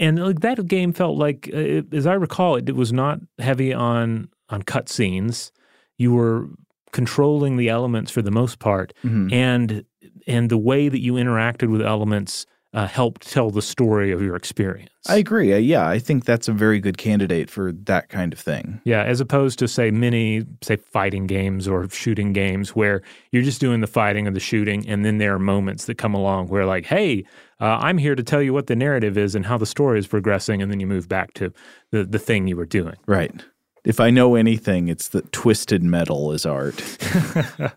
[0.00, 3.20] And like that game felt like, uh, it, as I recall, it, it was not
[3.38, 5.52] heavy on on cutscenes.
[5.98, 6.48] You were
[6.92, 9.32] controlling the elements for the most part, Mm-hmm.
[9.32, 9.84] and
[10.26, 14.36] and the way that you interacted with elements uh, helped tell the story of your
[14.36, 14.90] experience.
[15.08, 15.52] I agree.
[15.52, 18.80] Uh, yeah, I think that's a very good candidate for that kind of thing.
[18.84, 23.60] Yeah, as opposed to say many say fighting games or shooting games where you're just
[23.60, 26.64] doing the fighting or the shooting, and then there are moments that come along where
[26.64, 27.24] like, hey,
[27.60, 30.06] uh, I'm here to tell you what the narrative is and how the story is
[30.06, 31.52] progressing, and then you move back to
[31.90, 32.96] the the thing you were doing.
[33.06, 33.32] Right.
[33.82, 36.82] If I know anything, it's that twisted metal is art.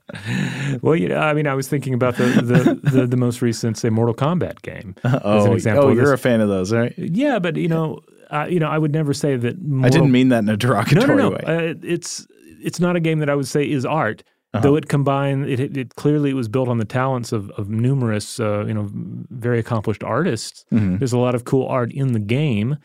[0.82, 3.78] Well, you know, I mean, I was thinking about the the, the, the most recent
[3.78, 5.86] say Mortal Kombat game as Oh, an example.
[5.86, 6.94] oh you're a fan of those, right?
[6.98, 8.00] yeah, but you know,
[8.32, 9.56] uh, you know, I would never say that.
[9.84, 11.30] I didn't mean that in a No, derogatory no, no.
[11.32, 11.42] way.
[11.46, 12.28] Uh, it's
[12.62, 14.62] it's not a game that I would say is art, Uh-huh.
[14.62, 15.72] though it combined it, it.
[15.74, 19.60] Clearly it clearly was built on the talents of of numerous, uh, you know, very
[19.60, 20.66] accomplished artists.
[20.72, 20.98] Mm-hmm.
[20.98, 22.78] There's a lot of cool art in the game,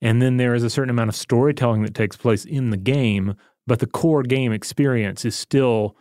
[0.00, 3.34] and then there is a certain amount of storytelling that takes place in the game.
[3.66, 5.96] But the core game experience is still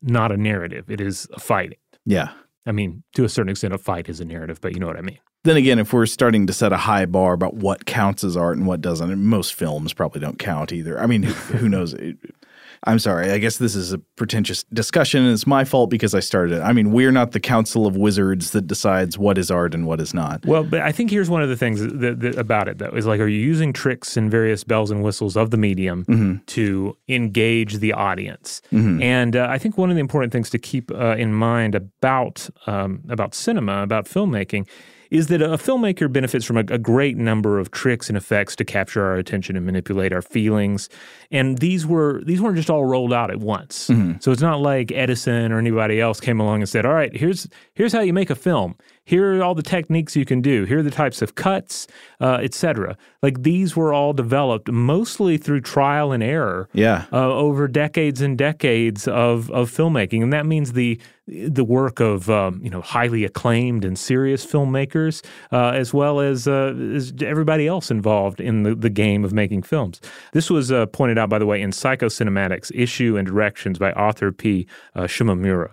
[0.00, 1.78] not a narrative; it is a fighting.
[2.06, 2.30] yeah.
[2.66, 4.98] I mean, to a certain extent, a fight is a narrative, but you know what
[4.98, 5.18] I mean.
[5.44, 8.58] Then again, if we're starting to set a high bar about what counts as art
[8.58, 11.00] and what doesn't, and most films probably don't count either.
[11.00, 11.94] I mean, who knows?
[12.84, 13.30] I'm sorry.
[13.30, 16.62] I guess this is a pretentious discussion, and it's my fault because I started it.
[16.62, 20.00] I mean, we're not the council of wizards that decides what is art and what
[20.00, 20.44] is not.
[20.46, 23.06] Well, but I think here's one of the things that, that, about it, though, is
[23.06, 27.78] like, are you using tricks and various bells and whistles of the medium to engage
[27.78, 28.62] the audience?
[29.02, 32.48] And uh, I think one of the important things to keep uh, in mind about
[32.66, 34.66] um, about cinema, about filmmaking,
[35.10, 38.64] is that a filmmaker benefits from a, a great number of tricks and effects to
[38.64, 40.88] capture our attention and manipulate our feelings.
[41.30, 43.88] And these were these weren't just all rolled out at once.
[43.88, 44.18] Mm-hmm.
[44.20, 47.48] So it's not like Edison or anybody else came along and said, "All right, here's
[47.74, 48.76] here's how you make a film.
[49.12, 50.64] Here are all the techniques you can do.
[50.64, 51.86] Here are the types of cuts,
[52.20, 57.04] uh, etc." Like these were all developed mostly through trial and error Yeah.
[57.12, 62.28] uh, over decades and decades of of filmmaking, and that means the the work of
[62.30, 67.66] um, you know highly acclaimed and serious filmmakers, uh, as well as, uh, as everybody
[67.66, 70.00] else involved in the, the game of making films.
[70.32, 74.32] This was uh, pointed out, by the way, in Psychocinematics: Issue and Directions by Arthur
[74.32, 74.66] P.
[74.94, 75.70] Uh, Shimamura.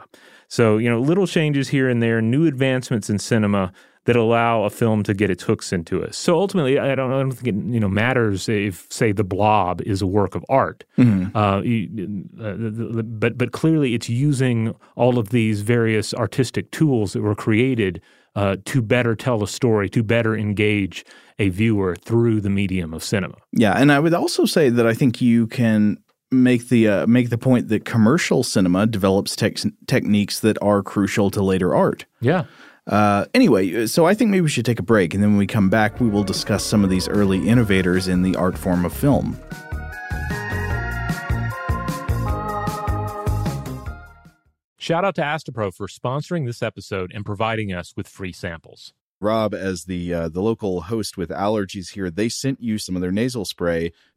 [0.48, 3.72] So you know, little changes here and there, new advancements in cinema
[4.06, 6.16] that allow a film to get its hooks into us.
[6.16, 9.82] So ultimately, I don't, I don't think it you know matters if, say, The Blob
[9.82, 10.84] is a work of art.
[10.98, 11.36] Mm-hmm.
[11.36, 11.62] Uh,
[12.44, 18.02] uh, but but clearly, it's using all of these various artistic tools that were created
[18.36, 21.04] uh, to better tell a story, to better engage
[21.40, 23.36] a viewer through the medium of cinema.
[23.52, 25.98] Yeah, and I would also say that I think you can
[26.44, 31.42] make the uh, make the point that commercial cinema develops techniques that are crucial to
[31.42, 32.06] later art.
[32.22, 32.46] Yeah.
[32.88, 35.48] Uh, anyway, so I think maybe we should take a break, and then when we
[35.48, 38.94] come back, we will discuss some of these early innovators in the art form of
[38.94, 39.40] film.
[44.78, 48.94] Shout out to Astepro for sponsoring this episode and providing us with free samples.
[49.20, 53.02] Rob, as the uh, the local host with allergies here, they sent you some of
[53.02, 53.92] their nasal spray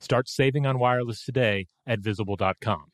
[0.00, 2.84] Start saving on wireless today at visible.com.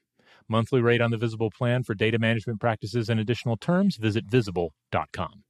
[0.49, 5.45] Monthly rate on the Visible plan for data management practices and additional terms, visit visible.com.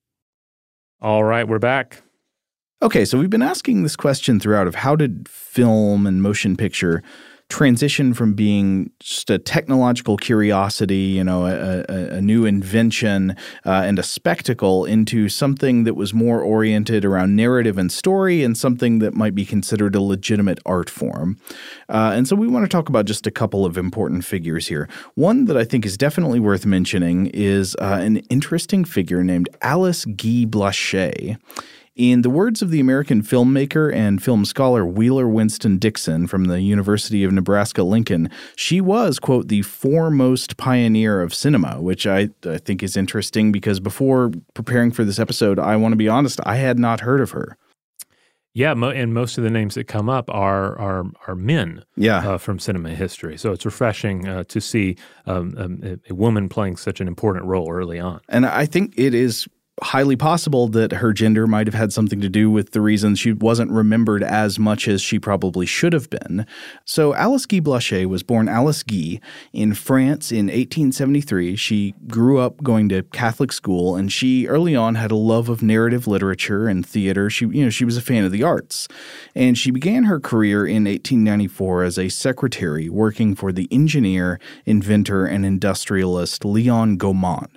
[1.00, 2.02] All right, we're back.
[2.80, 7.03] Okay, so we've been asking this question throughout of how did film and motion picture
[7.53, 13.36] transition from being just a technological curiosity, you know, a, a, a new invention
[13.66, 18.57] uh, and a spectacle into something that was more oriented around narrative and story and
[18.57, 21.36] something that might be considered a legitimate art form.
[21.90, 24.88] Uh, and so we want to talk about just a couple of important figures here.
[25.14, 30.07] One that I think is definitely worth mentioning is uh, an interesting figure named Alice
[30.07, 31.36] Guy Blaché.
[31.95, 36.62] In the words of the American filmmaker and film scholar Wheeler Winston Dixon from the
[36.62, 42.57] University of Nebraska Lincoln, she was, quote, the foremost pioneer of cinema, which I, I
[42.57, 46.57] think is interesting because before preparing for this episode, I want to be honest, I
[46.57, 47.59] had not heard of her.
[48.55, 52.26] Yeah, mo- and most of the names that come up are are, are men yeah.
[52.26, 53.36] Uh, from cinema history.
[53.36, 57.45] So it's refreshing uh, to see um, um, a, a woman playing such an important
[57.47, 58.20] role early on.
[58.28, 59.47] And I think it is
[59.81, 63.33] highly possible that her gender might have had something to do with the reason she
[63.33, 66.47] wasn't remembered as much as she probably should have been.
[66.85, 69.20] So, Alice Guy Blaché was born Alice Guy
[69.53, 71.57] in France in 1873.
[71.57, 75.62] She grew up going to Catholic school, and she early on had a love of
[75.62, 77.31] narrative literature and theater.
[77.31, 78.89] She, you know, she was a fan of the arts,
[79.35, 85.25] and she began her career in 1894 as a secretary working for the engineer, inventor,
[85.25, 87.49] and industrialist Leon Gaumont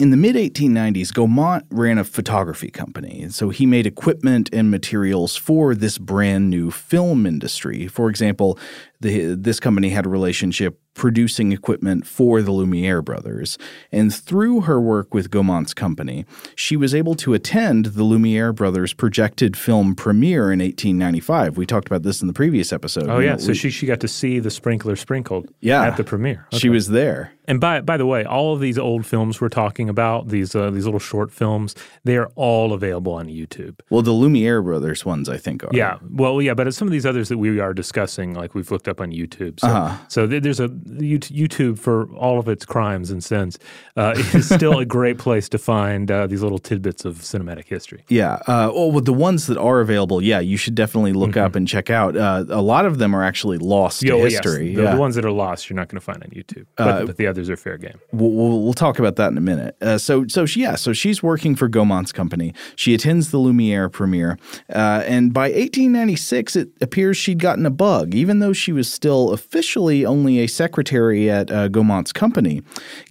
[0.00, 3.28] in the mid 1890s, Gaumont ran a photography company.
[3.28, 7.86] So he made equipment and materials for this brand new film industry.
[7.86, 8.58] For example,
[9.00, 13.58] the, this company had a relationship producing equipment for the Lumiere brothers.
[13.92, 16.24] And through her work with Gaumont's company,
[16.54, 21.56] she was able to attend the Lumiere brothers' projected film premiere in 1895.
[21.56, 23.08] We talked about this in the previous episode.
[23.08, 23.36] Oh, yeah.
[23.36, 26.46] so she, she got to see the sprinkler sprinkled yeah, at the premiere.
[26.48, 26.58] Okay.
[26.58, 27.32] She was there.
[27.50, 30.70] And by by the way, all of these old films we're talking about, these uh,
[30.70, 31.74] these little short films,
[32.04, 33.80] they are all available on YouTube.
[33.90, 35.70] Well, the Lumiere brothers ones, I think, are.
[35.72, 35.98] Yeah.
[36.08, 39.00] Well, yeah, but some of these others that we are discussing, like we've looked up
[39.00, 39.58] on YouTube.
[39.58, 39.98] So, uh-huh.
[40.06, 43.58] so there's a YouTube for all of its crimes and sins
[43.96, 48.04] uh, is still a great place to find uh, these little tidbits of cinematic history.
[48.08, 48.34] Yeah.
[48.46, 51.46] Uh, well, with the ones that are available, yeah, you should definitely look mm-hmm.
[51.46, 52.16] up and check out.
[52.16, 54.68] Uh, a lot of them are actually lost to history.
[54.68, 54.76] Yes.
[54.76, 54.94] The, yeah.
[54.94, 56.66] the, ones that are lost, you're not going to find on YouTube.
[56.76, 57.98] But, uh, but, the others are fair game.
[58.12, 58.30] We'll,
[58.62, 59.76] we'll, talk about that in a minute.
[59.80, 62.54] Uh, so, so she, yeah, so she's working for Gaumont's company.
[62.76, 64.38] She attends the Lumiere premiere,
[64.68, 70.04] and by 1896, it appears she'd gotten a bug, even though she was still officially
[70.04, 72.62] only a secretary at uh, Gaumont's company,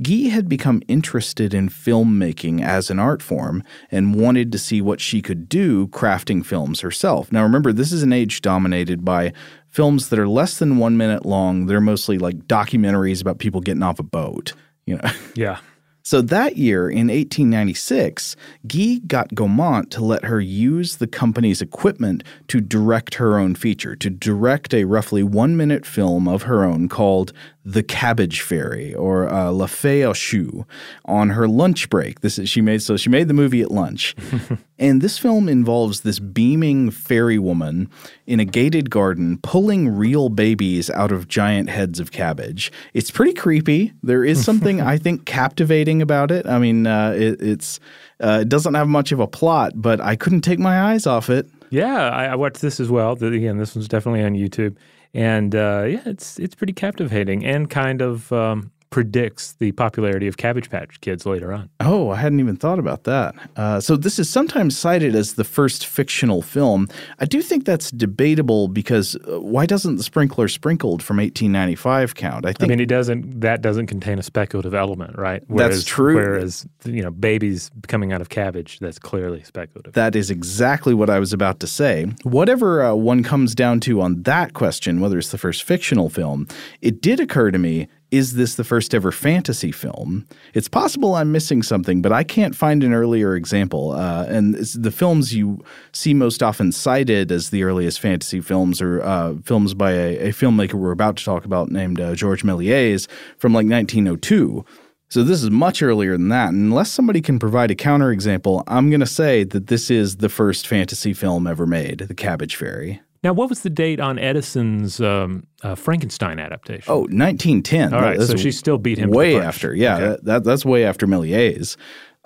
[0.02, 5.02] Guy had become interested in filmmaking as an art form and wanted to see what
[5.02, 7.32] she could do crafting films herself.
[7.32, 9.34] Now, remember, this is an age dominated by
[9.70, 11.66] films that are less than one minute long.
[11.66, 14.54] They're mostly like documentaries about people getting off a boat.
[14.86, 15.10] You know.
[15.36, 15.60] Yeah.
[16.02, 22.24] So that year, in 1896, Guy got Gaumont to let her use the company's equipment
[22.48, 26.90] to direct her own feature, to direct a roughly one minute film of her own
[26.90, 27.32] called
[27.66, 30.66] the Cabbage Fairy or uh, La Fée aux Choux
[31.06, 32.22] on her lunch break.
[32.22, 34.16] This is she made so she made the movie at lunch,
[34.80, 37.90] and this film involves this beaming fairy woman
[38.26, 42.72] in a gated garden pulling real babies out of giant heads of cabbage.
[42.94, 43.94] It's pretty creepy.
[44.02, 46.46] There is something I think captivating about it.
[46.48, 47.80] I mean, uh, it, it's
[48.22, 51.30] uh, it doesn't have much of a plot, but I couldn't take my eyes off
[51.30, 51.48] it.
[51.72, 53.12] Yeah, I, I watched this as well.
[53.12, 54.76] Again, this one's definitely on YouTube
[55.14, 60.38] and uh, yeah, it's it's pretty captivating and kind of um, predicts the popularity of
[60.38, 61.70] Cabbage Patch Kids later on.
[61.80, 63.36] Oh, I hadn't even thought about that.
[63.56, 66.88] Uh, so this is sometimes cited as the first fictional film.
[67.20, 72.46] I do think that's debatable because uh, why doesn't the Sprinkler Sprinkled from 1895 count?
[72.46, 73.42] I think I mean it doesn't.
[73.42, 75.44] That doesn't contain a speculative element, right?
[75.48, 76.16] Whereas, that's true.
[76.16, 79.94] Whereas you know, babies coming out of cabbage, that's clearly speculative.
[79.94, 82.08] That is exactly what I was about to say.
[82.24, 86.48] Whatever uh, one comes down to on that question, whether it's the first fictional film,
[86.82, 90.26] it did occur to me is this the first ever fantasy film?
[90.54, 93.92] It's possible I'm missing something, but I can't find an earlier example.
[93.92, 99.02] Uh, and the films you see most often cited as the earliest fantasy films are
[99.04, 103.08] uh, films by a, a, filmmaker we're about to talk about named uh, Georges Méliès
[103.38, 104.66] from like 1902.
[105.12, 106.50] So this is much earlier than that.
[106.50, 110.30] And unless somebody can provide a counterexample, I'm going to say that this is the
[110.30, 113.02] first fantasy film ever made, The Cabbage Fairy.
[113.24, 116.86] Now, what was the date on Edison's um, uh, Frankenstein adaptation?
[116.88, 117.94] Oh, 1910.
[117.94, 119.76] All right, That's so she still beat him way after.
[119.76, 120.06] Yeah, Okay.
[120.06, 121.76] that, that, that's way after Méliès.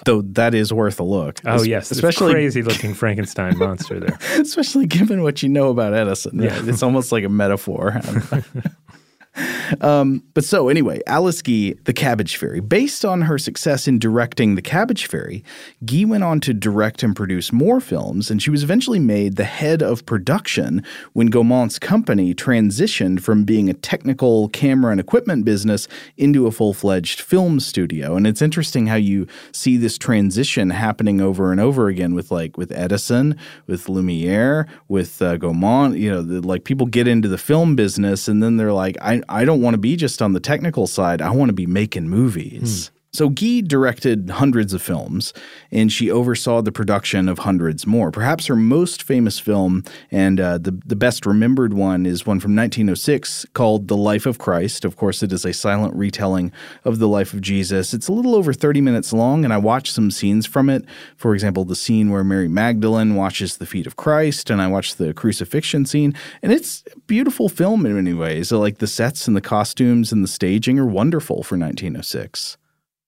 [0.06, 1.40] Though that is worth a look.
[1.46, 4.18] Oh Es- yes, especially crazy looking Frankenstein monster there.
[4.42, 6.42] especially given what you know about Edison.
[6.42, 6.60] Yeah.
[6.66, 8.02] It's almost like a metaphor.
[9.82, 12.60] um, but so anyway, Alice Guy, The Cabbage Fairy.
[12.60, 15.44] Based on her success in directing The Cabbage Fairy,
[15.86, 19.44] Guy went on to direct and produce more films, and she was eventually made the
[19.44, 25.88] head of production when Gaumont's company transitioned from being a technical camera and equipment business
[26.18, 28.16] into a full-fledged film studio.
[28.16, 32.58] And it's interesting how you see this transition happening over and over again with like
[32.58, 33.36] with Edison,
[33.68, 35.98] with Lumiere, with uh, Gaumont.
[35.98, 39.22] You know, the, like people get into the film business and then they're like, I
[39.30, 41.22] I don't want to be just on the technical side.
[41.22, 42.88] I want to be making movies.
[42.88, 42.93] Hmm.
[43.16, 45.34] So Guy directed hundreds of films,
[45.72, 48.10] and she oversaw the production of hundreds more.
[48.10, 52.56] Perhaps her most famous film, and uh, the the best remembered one, is one from
[52.56, 56.52] 1906 called "The Life of Christ." Of course, it is a silent retelling
[56.86, 57.94] of the life of Jesus.
[57.94, 60.84] It's a little over 30 minutes long, and I watched some scenes from it.
[61.16, 64.98] For example, the scene where Mary Magdalene washes the feet of Christ, and I watched
[64.98, 68.52] the crucifixion scene, and it's a beautiful film in many ways.
[68.52, 72.58] Like the sets and the costumes and the staging are wonderful for 1906.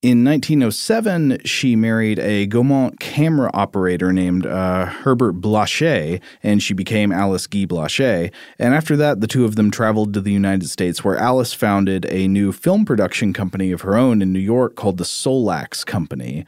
[0.05, 7.11] In 1907, she married a Gaumont camera operator named uh, Herbert Blaché, and she became
[7.11, 8.31] Alice Guy Blaché.
[8.59, 12.05] And after that, the two of them traveled to the United States, where Alice founded
[12.11, 16.45] a new film production company of her own in New York called the Solax Company.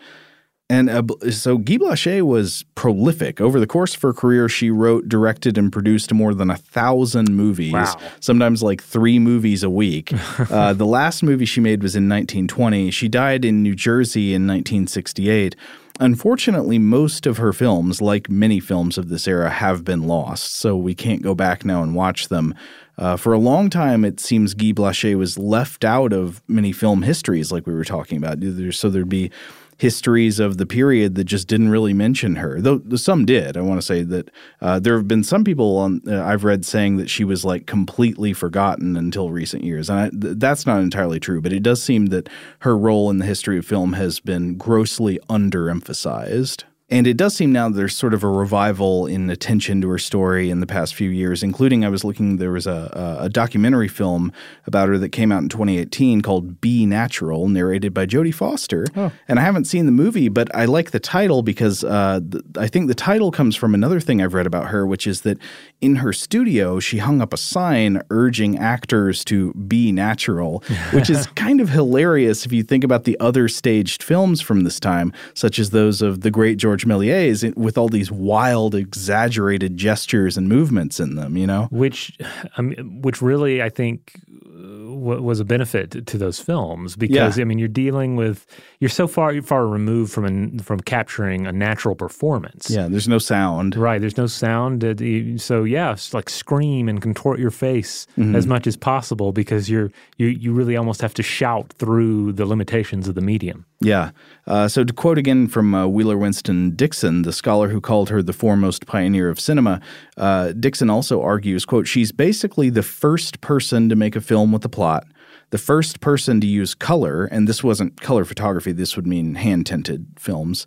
[0.69, 3.39] And uh, so Guy Blaché was prolific.
[3.39, 7.33] Over the course of her career, she wrote, directed, and produced more than a thousand
[7.33, 7.71] movies.
[7.71, 7.95] Wow.
[8.19, 10.11] Sometimes like three movies a week.
[10.51, 12.91] uh, the last movie she made was in 1920.
[12.91, 15.55] She died in New Jersey in 1968.
[15.99, 20.75] Unfortunately, most of her films, like many films of this era, have been lost, so
[20.75, 22.53] we can't go back now and watch them.
[22.99, 27.03] Uh, for a long time, it seems Guy Blaché was left out of many film
[27.03, 28.39] histories, like we were talking about.
[28.73, 29.31] So there'd be
[29.77, 33.55] histories of the period that just didn't really mention her, though some did.
[33.55, 36.65] I want to say that uh, there have been some people on uh, I've read
[36.65, 40.81] saying that she was like completely forgotten until recent years, and I, th- that's not
[40.81, 41.41] entirely true.
[41.41, 45.19] But it does seem that her role in the history of film has been grossly
[45.29, 46.63] underemphasized.
[46.89, 49.97] And it does seem now that there's sort of a revival in attention to her
[49.97, 53.89] story in the past few years, including I was looking, there was a, a, documentary
[53.89, 54.31] film
[54.65, 58.85] about her that came out in 2018 called Be Natural, narrated by Jodie Foster.
[59.27, 62.67] And I haven't seen the movie, but I like the title because uh, th- I
[62.67, 65.37] think the title comes from another thing I've read about her, which is that
[65.81, 70.63] in her studio, she hung up a sign urging actors to be natural,
[70.93, 74.79] which is kind of hilarious if you think about the other staged films from this
[74.79, 80.37] time, such as those of the great George Méliès, with all these wild, exaggerated gestures
[80.37, 81.67] and movements in them, you know?
[81.71, 82.17] which
[82.57, 87.37] I mean, which really I think uh, wa- was a benefit to- those films because
[87.37, 87.41] Yeah.
[87.41, 88.45] I mean you're dealing with
[88.79, 92.69] you're so far far removed from an, from capturing a natural performance.
[92.69, 93.75] Yeah, there's no sound.
[93.75, 98.35] Right, there's no sound, you- so yeah, like scream and contort your face Mm-hmm.
[98.35, 102.45] as much as possible because you're you you really almost have to shout through the
[102.45, 103.65] limitations of the medium.
[103.79, 104.11] Yeah.
[104.47, 108.23] Uh, so to quote again from uh, Wheeler Winston Dixon, the scholar who called her
[108.23, 109.81] the foremost pioneer of cinema,
[110.17, 114.65] uh, Dixon also argues, quote, she's basically the first person to make a film with
[114.65, 115.05] a plot,
[115.51, 120.07] the first person to use color, and this wasn't color photography, this would mean hand-tinted
[120.17, 120.65] films,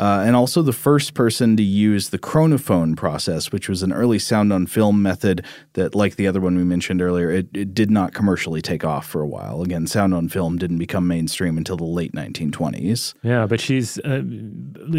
[0.00, 4.18] uh, and also the first person to use the chronophone process, which was an early
[4.18, 5.44] sound on film method
[5.74, 9.06] that, like the other one we mentioned earlier, it, it did not commercially take off
[9.06, 9.60] for a while.
[9.62, 13.14] Again, sound on film didn't become mainstream until the late 1920s.
[13.22, 14.22] Yeah, but she's uh,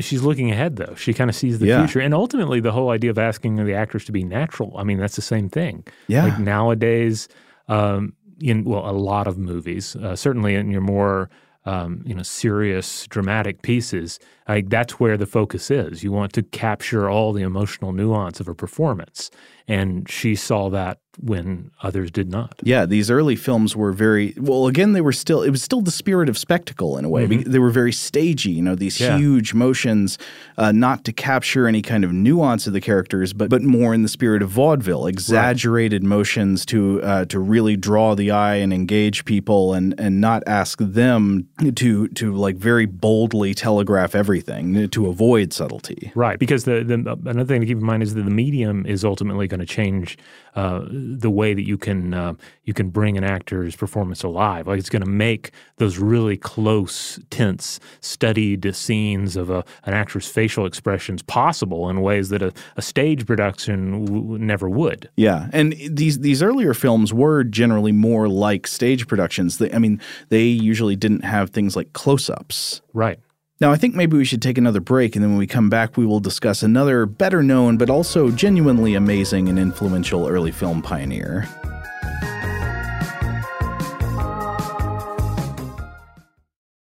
[0.01, 0.93] she's looking ahead though.
[0.95, 1.79] She kind of sees the Yeah.
[1.85, 4.75] future, and ultimately the whole idea of asking the actors to be natural.
[4.77, 5.83] I mean, that's the same thing.
[6.07, 6.25] Yeah.
[6.25, 7.27] like nowadays,
[7.67, 11.29] um, in well, a lot of movies, uh, certainly in your more
[11.65, 14.19] um, you know serious, dramatic pieces,
[14.55, 16.03] like that's where the focus is.
[16.03, 19.31] You want to capture all the emotional nuance of a performance,
[19.67, 22.55] and she saw that when others did not.
[22.63, 24.67] Yeah, these early films were very well.
[24.67, 27.25] Again, they were still it was still the spirit of spectacle in a way.
[27.25, 29.17] They were very stagey, you know, these Yeah.
[29.17, 30.17] huge motions,
[30.57, 34.03] uh, not to capture any kind of nuance of the characters, but but more in
[34.03, 39.25] the spirit of vaudeville, exaggerated motions to uh, to really draw the eye and engage
[39.25, 44.40] people, and and not ask them to to like very boldly telegraph everything.
[44.49, 46.11] Everything to avoid subtlety.
[46.15, 46.95] Right, because the, the
[47.29, 50.17] another thing to keep in mind is that the medium is ultimately going to change
[50.55, 52.33] uh, the way that you can uh,
[52.63, 54.67] you can bring an actor's performance alive.
[54.67, 60.27] Like it's going to make those really close, tense, studied scenes of a, an actor's
[60.27, 65.09] facial expressions possible in ways that a, a stage production w- never would.
[65.15, 69.57] Yeah, and these these earlier films were generally more like stage productions.
[69.57, 72.81] They, I mean, they usually didn't have things like close ups.
[72.93, 73.19] Right.
[73.61, 75.95] Now, I think maybe we should take another break, and then when we come back,
[75.95, 81.47] we will discuss another better known but also genuinely amazing and influential early film pioneer.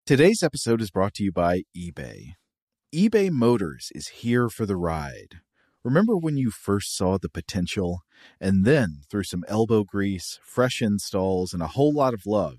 [0.07, 2.35] Today's episode is brought to you by eBay.
[2.95, 5.41] eBay Motors is here for the ride.
[5.83, 8.03] Remember when you first saw the potential?
[8.41, 12.59] And then, through some elbow grease, fresh installs, and a whole lot of love,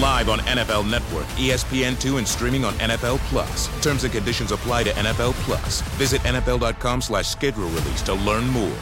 [0.00, 3.68] Live on NFL Network, ESPN2, and streaming on NFL Plus.
[3.82, 5.80] Terms and conditions apply to NFL Plus.
[5.98, 8.78] Visit NFL.com slash schedule release to learn more.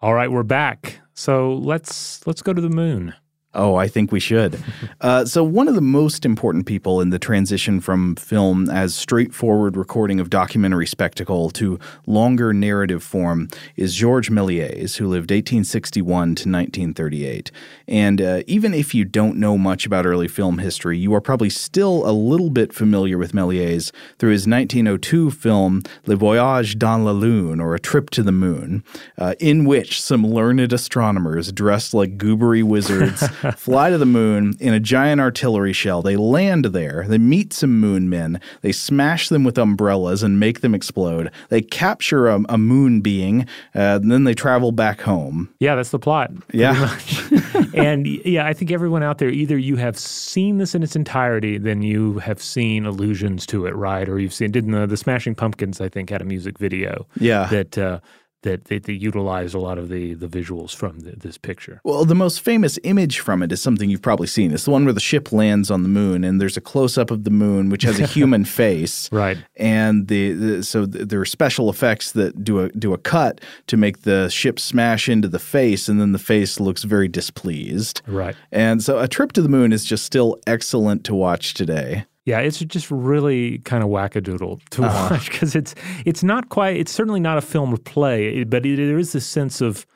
[0.00, 1.00] All right, we're back.
[1.14, 3.14] So let's let's go to the moon.
[3.54, 4.62] Oh, I think we should.
[5.00, 9.76] Uh, so, one of the most important people in the transition from film as straightforward
[9.76, 16.50] recording of documentary spectacle to longer narrative form is Georges Méliès, who lived 1861 to
[16.50, 17.52] 1938.
[17.86, 21.50] And uh, even if you don't know much about early film history, you are probably
[21.50, 27.12] still a little bit familiar with Méliès through his 1902 film Le Voyage dans la
[27.12, 28.82] Lune, or A Trip to the Moon,
[29.16, 33.22] uh, in which some learned astronomers dressed like goobery wizards
[33.56, 36.02] fly to the moon in a giant artillery shell.
[36.02, 37.04] They land there.
[37.08, 38.40] They meet some moon men.
[38.62, 41.30] They smash them with umbrellas and make them explode.
[41.48, 43.42] They capture a, a moon being,
[43.74, 45.48] uh, and then they travel back home.
[45.60, 46.30] Yeah, that's the plot.
[46.52, 46.98] Yeah.
[47.74, 51.58] and yeah, I think everyone out there, either you have seen this in its entirety,
[51.58, 54.08] then you have seen allusions to it, right?
[54.08, 57.46] Or you've seen, didn't the, the Smashing Pumpkins, I think, had a music video Yeah.
[57.46, 58.00] that uh,
[58.42, 61.80] that they, they utilized a lot of the the visuals from the, this picture.
[61.84, 64.52] Well, the most famous image from it is something you've probably seen.
[64.52, 67.10] It's the one where the ship lands on the moon, and there's a close up
[67.10, 69.10] of the moon, which has a human face.
[69.12, 69.38] Right.
[69.56, 73.40] And the, the so th- there are special effects that do a do a cut
[73.66, 78.02] to make the ship smash into the face, and then the face looks very displeased.
[78.06, 78.36] Right.
[78.52, 82.06] And so, a trip to the moon is just still excellent to watch today.
[82.28, 85.08] Yeah, it's just really kind of wackadoodle to Uh-huh.
[85.14, 85.74] watch because it's
[86.04, 86.76] it's not quite.
[86.80, 89.86] It's certainly not a film or play, but it, there is this sense of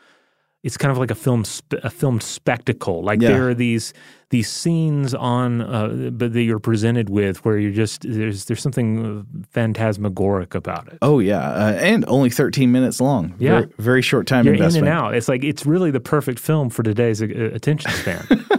[0.64, 1.42] it's kind of like a film
[1.82, 3.02] a filmed spectacle.
[3.02, 3.32] Like Yeah.
[3.32, 3.92] there are these
[4.30, 9.26] these scenes on, uh, but that you're presented with where you're just there's there's something
[9.50, 10.98] phantasmagoric about it.
[11.02, 13.34] Oh yeah, uh, and only 13 minutes long.
[13.38, 13.50] Yeah.
[13.50, 14.88] very, very short time You're in investment.
[14.88, 15.14] and out.
[15.14, 18.24] It's like it's really the perfect film for today's uh, attention span.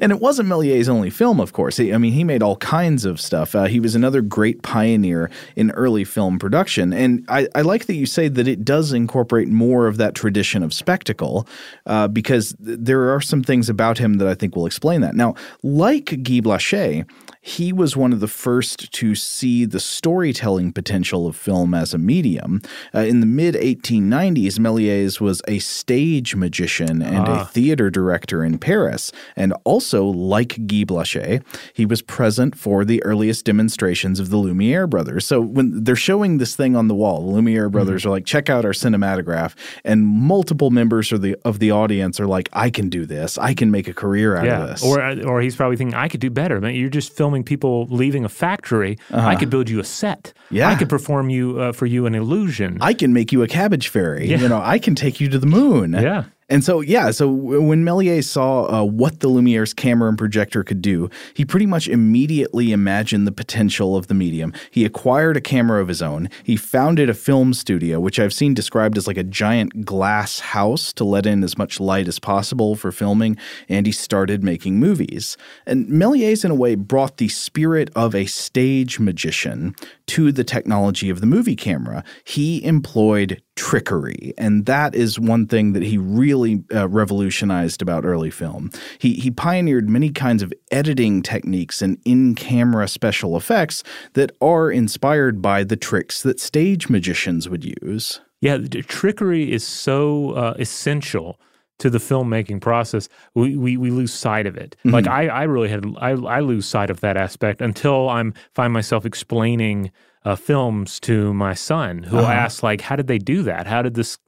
[0.00, 1.78] And it wasn't Méliès' only film, of course.
[1.80, 3.54] I mean, he made all kinds of stuff.
[3.54, 6.92] Uh, he was another great pioneer in early film production.
[6.92, 10.62] And I, I like that you say that it does incorporate more of that tradition
[10.62, 11.46] of spectacle
[11.86, 15.14] uh, because th- there are some things about him that I think will explain that.
[15.14, 17.08] Now, like Guy Blaché,
[17.46, 21.98] he was one of the first to see the storytelling potential of film as a
[21.98, 22.62] medium.
[22.94, 27.44] Uh, in the mid 1890s, Méliès was a stage magician and a ah.
[27.44, 29.12] theater director in Paris.
[29.36, 31.42] And also, like Guy Blaché,
[31.74, 35.26] he was present for the earliest demonstrations of the Lumiere brothers.
[35.26, 37.72] So when they're showing this thing on the wall, the Lumiere mm-hmm.
[37.72, 39.54] brothers are like, check out our cinematograph.
[39.84, 43.36] And multiple members of the, of the audience are like, I can do this.
[43.36, 44.82] I can make a career out of this.
[44.82, 46.60] or uh, or he's probably thinking I could do better.
[46.60, 48.98] Man, you're just filming people leaving a factory.
[49.10, 50.32] I could build you a set.
[50.36, 50.44] Uh-huh.
[50.50, 50.68] Yeah.
[50.68, 52.78] I could perform you uh, for you an illusion.
[52.80, 54.28] I can make you a cabbage fairy.
[54.28, 54.38] Yeah.
[54.38, 55.94] You know, I can take you to the moon.
[55.94, 56.24] Yeah.
[56.50, 60.82] And so, yeah, so when Méliès saw uh, what the Lumiere's camera and projector could
[60.82, 64.52] do, he pretty much immediately imagined the potential of the medium.
[64.70, 66.28] He acquired a camera of his own.
[66.42, 70.92] He founded a film studio, which I've seen described as like a giant glass house
[70.94, 73.38] to let in as much light as possible for filming,
[73.68, 75.38] and he started making movies.
[75.66, 79.74] And Méliès, in a way, brought the spirit of a stage magician
[80.08, 82.04] to the technology of the movie camera.
[82.22, 88.30] He employed trickery, and that is one thing that he really uh, revolutionized about early
[88.30, 88.70] film.
[88.98, 93.82] He he pioneered many kinds of editing techniques and in-camera special effects
[94.14, 98.20] that are inspired by the tricks that stage magicians would use.
[98.40, 101.40] Yeah, the trickery is so uh, essential
[101.78, 103.08] to the filmmaking process.
[103.34, 104.76] We, we we lose sight of it.
[104.84, 108.72] Like I, I really had I, I lose sight of that aspect until I'm find
[108.72, 109.90] myself explaining
[110.24, 113.66] uh, films to my son, who asked, like, "How did they do that?
[113.66, 114.18] How did this?"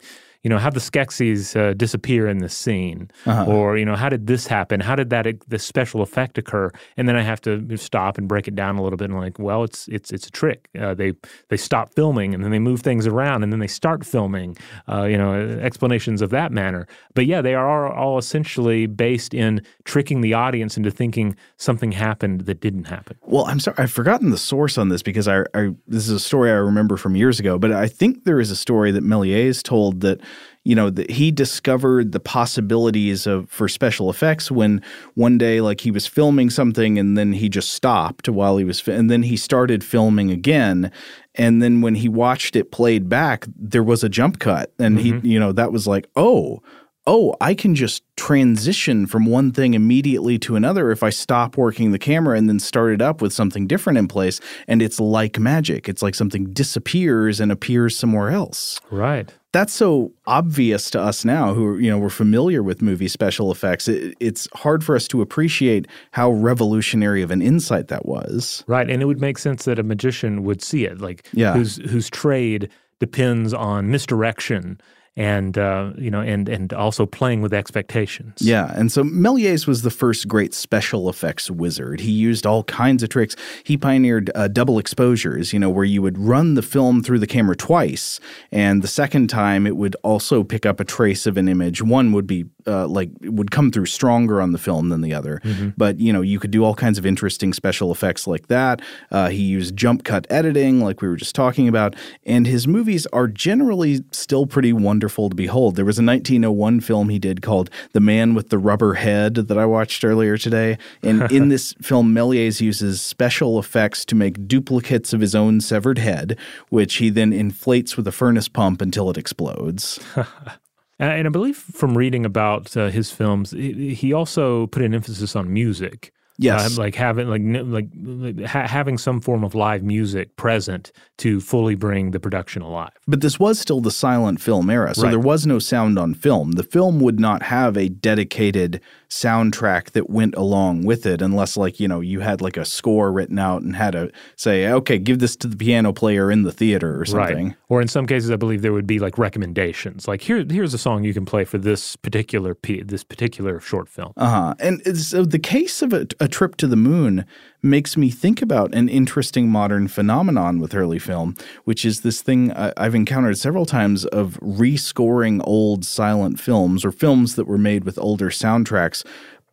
[0.43, 3.11] You know, how did the Skeksis uh, disappear in this scene?
[3.49, 4.80] Or, you know, how did this happen?
[4.80, 6.70] How did that this special effect occur?
[6.97, 9.39] And then I have to stop and break it down a little bit and like,
[9.39, 10.68] well, it's it's it's a trick.
[10.78, 11.12] Uh, they
[11.49, 14.57] they stop filming and then they move things around and then they start filming.
[14.89, 16.87] Uh, you know, explanations of that manner.
[17.14, 22.43] But yeah, they are all essentially based in tricking the audience into thinking something happened
[22.43, 23.16] that didn't happen.
[23.22, 26.20] Well, I'm sorry, I've forgotten the source on this because I, I this is a
[26.20, 27.59] story I remember from years ago.
[27.59, 30.20] But I think there is a story that Méliès told that
[30.66, 34.82] you know that he discovered the possibilities of for special effects when
[35.14, 38.86] one day like he was filming something and then he just stopped while he was
[38.88, 40.90] and then he started filming again
[41.36, 45.12] and then when he watched it played back there was a jump cut and he
[45.12, 45.26] mm-hmm.
[45.26, 46.60] you know that was like oh
[47.06, 51.92] oh, I can just transition from one thing immediately to another if I stop working
[51.92, 54.40] the camera and then start it up with something different in place.
[54.66, 55.88] And it's like magic.
[55.88, 58.80] It's like something disappears and appears somewhere else.
[58.90, 59.32] Right.
[59.57, 63.88] That's so obvious to us now who you know we're familiar with movie special effects.
[63.88, 68.64] It, it's hard for us to appreciate how revolutionary of an insight that was.
[68.66, 71.54] Right, and it would make sense that a magician would see it, like Yeah.
[71.54, 72.68] whose whose trade
[73.00, 74.78] depends on misdirection
[75.16, 78.34] and uh, you know, and and also playing with expectations.
[78.40, 82.00] Yeah, and so Méliès was the first great special effects wizard.
[82.00, 83.34] He used all kinds of tricks.
[83.64, 87.26] He pioneered uh, double exposures, you know, where you would run the film through the
[87.26, 88.20] camera twice,
[88.52, 91.82] and the second time it would also pick up a trace of an image.
[91.82, 95.40] One would be uh, like would come through stronger on the film than the other,
[95.44, 95.70] mm-hmm.
[95.76, 98.80] but you know, you could do all kinds of interesting special effects like that.
[99.10, 101.94] Uh, he used jump cut editing, like we were just talking about,
[102.24, 105.76] and his movies are generally still pretty wonderful to behold.
[105.76, 109.58] There was a 1901 film he did called The Man with the Rubber Head that
[109.58, 110.78] I watched earlier today.
[111.02, 115.98] And in this film, Méliès uses special effects to make duplicates of his own severed
[115.98, 116.38] head,
[116.68, 120.00] which he then inflates with a furnace pump until it explodes.
[120.99, 125.53] And I believe from reading about uh, his films, he also put an emphasis on
[125.53, 126.12] music.
[126.38, 131.40] Yes, uh, like having like like ha- having some form of live music present to
[131.40, 132.92] fully bring the production alive.
[133.07, 135.11] But this was still the silent film era, so right.
[135.11, 136.53] there was no sound on film.
[136.53, 141.78] The film would not have a dedicated soundtrack that went along with it unless like
[141.78, 145.18] you know you had like a score written out and had to say okay give
[145.18, 147.48] this to the piano player in the theater or something.
[147.48, 147.57] Right.
[147.68, 150.09] or in some cases i believe there would be like recommendations.
[150.09, 153.88] Like here here's a song you can play for this particular p- this particular short
[153.88, 154.12] film.
[154.16, 154.54] Uh-huh.
[154.59, 157.24] And so the case of a, a trip to the moon
[157.66, 162.52] makes me think about an interesting modern phenomenon with early film, which is this thing
[162.52, 167.98] I've encountered several times of rescoring old silent films or films that were made with
[167.98, 169.04] older soundtracks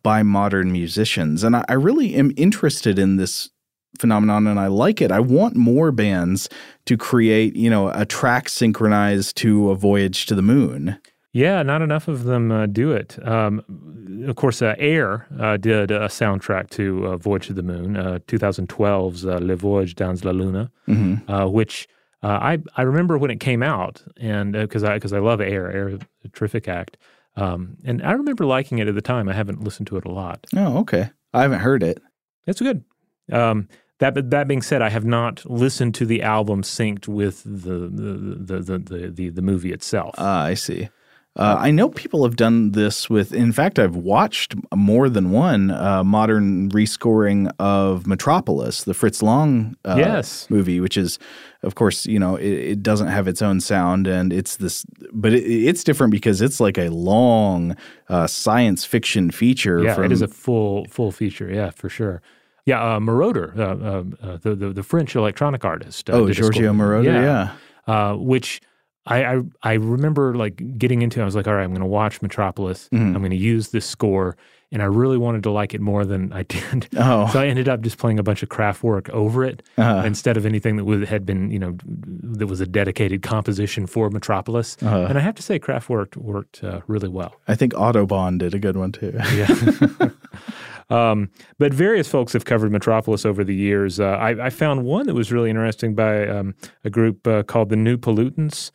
[0.02, 1.42] by modern musicians.
[1.42, 3.50] And I really am interested in this
[3.98, 5.12] phenomenon and I like it.
[5.12, 6.48] I want more bands
[6.86, 10.98] to create, you know, a track synchronized to a voyage to the moon.
[11.34, 13.18] Yeah, not enough of them uh, do it.
[13.26, 17.94] Um, of course, uh, Air uh, did a soundtrack to uh, Voyage to the Moon,
[17.94, 21.50] 2012's uh, uh, Le Voyage dans la Lune, mm-hmm.
[21.50, 21.88] which
[22.22, 25.98] I I remember when it came out, and because I because I love Air, Air,
[26.24, 26.96] a terrific act,
[27.34, 29.28] um, and I remember liking it at the time.
[29.28, 30.46] I haven't listened to it a lot.
[30.54, 31.10] Oh, okay.
[31.34, 32.00] I haven't heard it.
[32.46, 32.84] It's good.
[33.32, 33.68] Um,
[33.98, 38.12] that that being said, I have not listened to the album synced with the the
[38.38, 40.14] the the the, the, the movie itself.
[40.16, 40.88] Ah, I see.
[41.36, 43.32] Uh, I know people have done this with.
[43.32, 49.76] In fact, I've watched more than one uh, modern rescoring of Metropolis, the Fritz Lang
[49.84, 50.48] uh, yes.
[50.48, 51.18] movie, which is,
[51.64, 55.32] of course, you know, it, it, doesn't have its own sound, and it's this, but
[55.32, 57.76] it, it's different because it's like a long
[58.08, 59.82] uh, science fiction feature.
[59.82, 61.52] Yeah, from, it is a full full feature.
[61.52, 62.22] Yeah, for sure.
[62.64, 66.08] Yeah, uh, Moroder, uh, the, the, the French electronic artist.
[66.10, 67.54] oh, Giorgio Moroder, yeah.
[67.88, 68.12] yeah.
[68.12, 68.62] which
[69.06, 71.20] I, I, I remember like getting into.
[71.20, 72.88] It, I was like, all right, I'm going to watch Metropolis.
[72.92, 73.14] Mm-hmm.
[73.14, 74.36] I'm going to use this score,
[74.72, 76.88] and I really wanted to like it more than I did.
[76.96, 77.28] Oh.
[77.30, 80.02] so I ended up just playing a bunch of Kraftwerk over it uh-huh.
[80.06, 84.76] instead of anything that had been you know that was a dedicated composition for Metropolis.
[84.82, 85.06] Uh-huh.
[85.08, 87.34] And I have to say, Kraftwerk worked uh, really well.
[87.46, 89.12] I think Autobahn did a good one too.
[89.34, 90.08] yeah.
[90.90, 93.98] Um, but various folks have covered Metropolis over the years.
[93.98, 97.70] Uh, I, I, found one that was really interesting by um, a group uh, called
[97.70, 98.70] the New Pollutants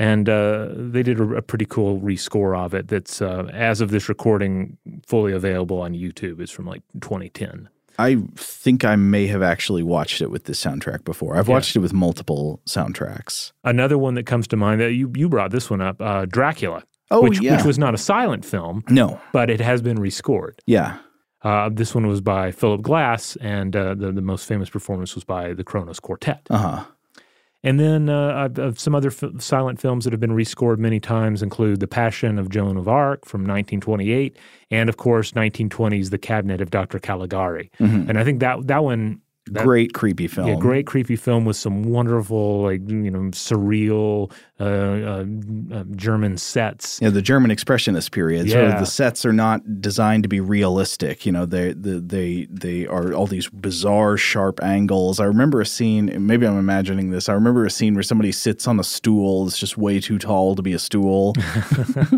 [0.00, 2.88] and uh, they did a, a, pretty cool rescore of it.
[2.88, 6.40] That's uh, as of this recording, fully available on YouTube.
[6.40, 7.68] It's from like 2010.
[7.98, 11.36] I think I may have actually watched it with this soundtrack before.
[11.36, 11.54] I've yeah.
[11.54, 13.52] watched it with multiple soundtracks.
[13.62, 16.82] Another one that comes to mind that you you brought this one up, uh, Dracula.
[17.10, 17.56] Oh, which, yeah.
[17.56, 18.82] which was not a silent film.
[18.88, 20.60] No, but it has been rescored.
[20.64, 20.96] Yeah.
[21.42, 25.24] Uh, this one was by Philip Glass, and uh, the, the most famous performance was
[25.24, 26.46] by the Kronos Quartet.
[26.48, 26.84] Uh huh.
[27.62, 31.80] And then uh, some other f- silent films that have been rescored many times include
[31.80, 34.36] The Passion of Joan of Arc from 1928,
[34.70, 36.98] and of course 1920's The Cabinet of Dr.
[36.98, 37.70] Caligari.
[37.78, 38.08] Mm-hmm.
[38.08, 39.20] And I think that that one
[39.50, 40.48] that, great creepy film.
[40.48, 46.36] Yeah, great creepy film with some wonderful, like you know, surreal uh, uh, uh, German
[46.36, 46.98] sets.
[47.00, 48.46] Yeah, the German expressionist period.
[48.46, 48.74] Yeah.
[48.74, 51.26] So the sets are not designed to be realistic.
[51.26, 55.20] You know, they they they are all these bizarre, sharp angles.
[55.20, 56.26] I remember a scene.
[56.26, 57.28] Maybe I'm imagining this.
[57.28, 60.54] I remember a scene where somebody sits on a stool It's just way too tall
[60.54, 61.32] to be a stool.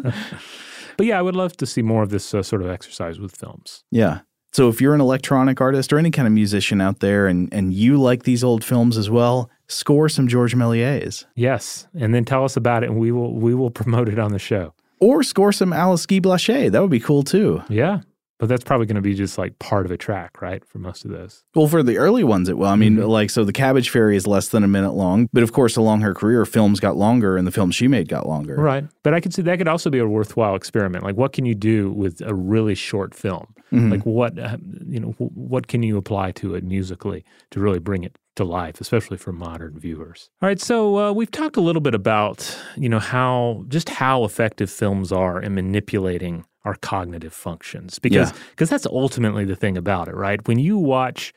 [0.96, 3.36] but yeah, I would love to see more of this uh, sort of exercise with
[3.36, 3.84] films.
[3.90, 4.20] Yeah.
[4.52, 7.72] So if you're an electronic artist or any kind of musician out there and, and
[7.72, 11.24] you like these old films as well, score some George Méliès.
[11.34, 14.32] Yes, and then tell us about it and we will we will promote it on
[14.32, 14.74] the show.
[15.00, 16.70] Or score some Alice Guy Blaché.
[16.70, 17.62] That would be cool too.
[17.68, 18.00] Yeah.
[18.42, 20.64] But that's probably going to be just like part of a track, right?
[20.64, 21.44] For most of those.
[21.54, 22.66] Well, for the early ones, it will.
[22.66, 23.08] I mean, mm-hmm.
[23.08, 26.00] like, so the Cabbage Fairy is less than a minute long, but of course, along
[26.00, 28.56] her career, films got longer and the films she made got longer.
[28.56, 28.84] Right.
[29.04, 31.04] But I could see that could also be a worthwhile experiment.
[31.04, 33.54] Like, what can you do with a really short film?
[33.70, 33.92] Mm-hmm.
[33.92, 34.56] Like, what, uh,
[34.88, 38.80] you know, what can you apply to it musically to really bring it to life,
[38.80, 40.30] especially for modern viewers.
[40.40, 44.24] All right, so uh, we've talked a little bit about you know how just how
[44.24, 48.74] effective films are in manipulating our cognitive functions because because yeah.
[48.74, 50.46] that's ultimately the thing about it, right?
[50.46, 51.32] When you watch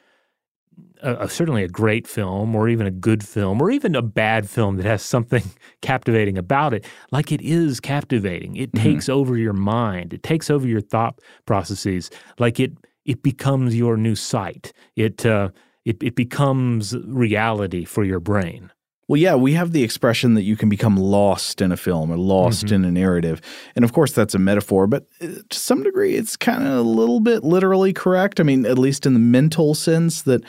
[1.02, 4.50] a, a, certainly a great film or even a good film or even a bad
[4.50, 5.43] film that has something
[5.82, 8.56] captivating about it, like it is captivating.
[8.56, 8.84] It mm-hmm.
[8.84, 10.14] takes over your mind.
[10.14, 12.10] It takes over your thought processes.
[12.39, 12.74] Like it
[13.06, 14.74] it becomes your new sight.
[14.96, 15.50] It uh,
[15.86, 18.71] it, it becomes reality for your brain.
[19.07, 22.17] Well, yeah, we have the expression that you can become lost in a film or
[22.17, 22.75] lost mm-hmm.
[22.75, 23.39] in a narrative.
[23.75, 26.81] And of course, that's a metaphor, but uh, to some degree, it's kind of a
[26.81, 28.39] little bit literally correct.
[28.39, 30.41] I mean, at least in the mental sense that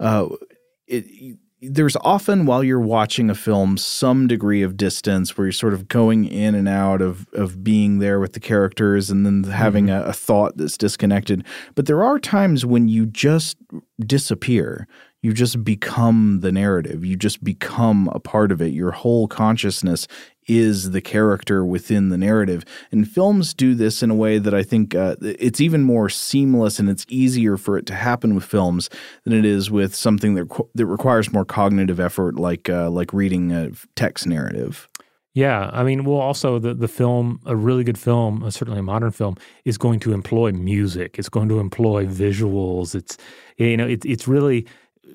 [0.00, 0.28] uh,
[0.86, 5.74] it, there's often, while you're watching a film, some degree of distance where you're sort
[5.74, 9.86] of going in and out of, of being there with the characters and then having
[9.86, 10.06] mm-hmm.
[10.06, 11.44] a, a thought that's disconnected.
[11.74, 13.56] But there are times when you just
[14.00, 14.86] disappear
[15.22, 17.04] you just become the narrative.
[17.04, 18.72] You just become a part of it.
[18.72, 20.06] Your whole consciousness
[20.46, 22.64] is the character within the narrative.
[22.90, 26.78] And films do this in a way that I think uh, it's even more seamless
[26.78, 28.88] and it's easier for it to happen with films
[29.24, 33.52] than it is with something that that requires more cognitive effort, like uh, like reading
[33.52, 34.88] a text narrative.
[35.34, 38.82] Yeah, I mean, well, also the the film, a really good film, uh, certainly a
[38.82, 41.18] modern film, is going to employ music.
[41.18, 42.94] It's going to employ visuals.
[42.94, 43.18] It's
[43.58, 44.66] you know, it, it's really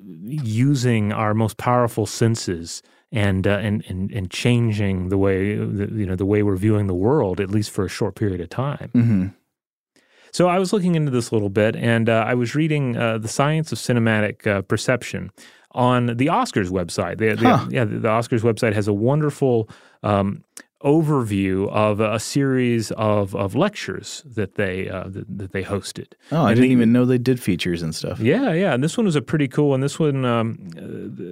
[0.06, 2.82] using our most powerful senses
[3.12, 6.94] and uh, and, and and changing the way you know the way we're viewing the
[6.94, 8.90] world at least for a short period of time.
[8.94, 9.26] Mm-hmm.
[10.32, 13.18] So I was looking into this a little bit, and uh, I was reading uh,
[13.18, 15.30] the science of cinematic uh, perception
[15.70, 17.18] on the Oscars website.
[17.18, 17.68] The, the, huh.
[17.70, 19.68] Yeah, the, the, Oscars website has a wonderful
[20.02, 20.42] um,
[20.84, 26.12] overview of a series of, of lectures that they uh, that, that, they hosted.
[26.30, 28.20] Oh, I and didn't even know they did features and stuff.
[28.20, 28.74] Yeah, yeah.
[28.74, 29.80] And this one was a pretty cool one.
[29.80, 30.82] This one um, uh,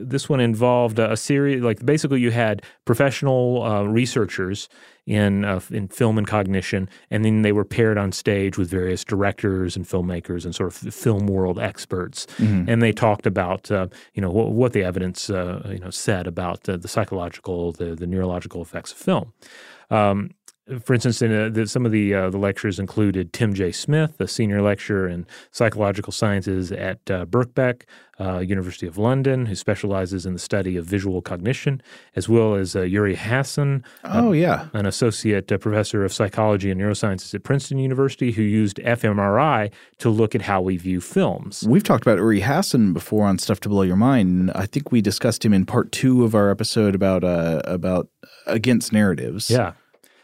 [0.09, 4.69] this one involved a series like basically you had professional uh, researchers
[5.07, 9.05] in uh, in film and cognition, and then they were paired on stage with various
[9.05, 12.69] directors and filmmakers and sort of film world experts, mm-hmm.
[12.69, 16.27] and they talked about uh, you know what, what, the evidence uh, you know said
[16.27, 19.33] about the psychological, the the neurological effects of film.
[19.91, 20.31] Um,
[20.81, 23.73] for instance, in uh, the, some of the uh, the lectures included Tim J.
[23.73, 27.83] Smith, a senior lecturer in psychological sciences at uh, Birkbeck,
[28.21, 31.83] uh, University of London, who specializes in the study of visual cognition,
[32.15, 33.83] as well as uh, Uri Hasson.
[34.05, 38.77] Oh yeah, an associate uh, professor of psychology and neurosciences at Princeton University, who used
[38.77, 41.65] fMRI to look at how we view films.
[41.67, 44.53] We've talked about Uri Hasson before on Stuff to Blow Your Mind.
[44.55, 48.09] I think we discussed him in part two of our episode about about
[48.47, 49.51] against narratives.
[49.51, 49.73] Yeah.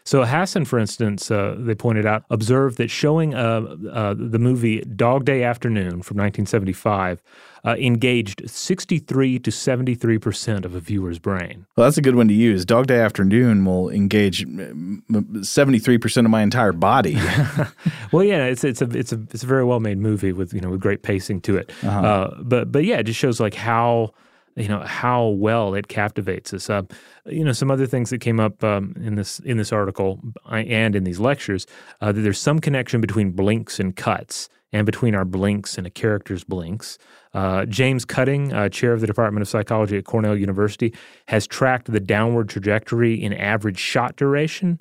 [0.09, 4.81] So Hasson, for instance, uh, they pointed out, observed that showing uh, uh, the movie
[4.81, 7.21] Dog Day Afternoon from 1975
[7.63, 11.67] uh, engaged 63 to 73 percent of a viewer's brain.
[11.75, 12.65] Well, that's a good one to use.
[12.65, 14.47] Dog Day Afternoon will engage
[15.43, 17.13] 73 percent of my entire body.
[18.11, 20.59] well, yeah, it's it's a it's a it's a very well made movie with you
[20.59, 21.71] know with great pacing to it.
[21.83, 21.99] Uh-huh.
[21.99, 24.15] Uh, but but yeah, it just shows like how
[24.55, 26.69] you know how well it captivates us.
[26.69, 26.83] Uh,
[27.25, 30.95] you know, some other things that came up um, in this in this article and
[30.95, 31.65] in these lectures
[32.01, 35.89] uh, that there's some connection between blinks and cuts, and between our blinks and a
[35.89, 36.97] character's blinks.
[37.33, 40.93] Uh, James Cutting, uh, chair of the Department of Psychology at Cornell University,
[41.27, 44.79] has tracked the downward trajectory in average shot duration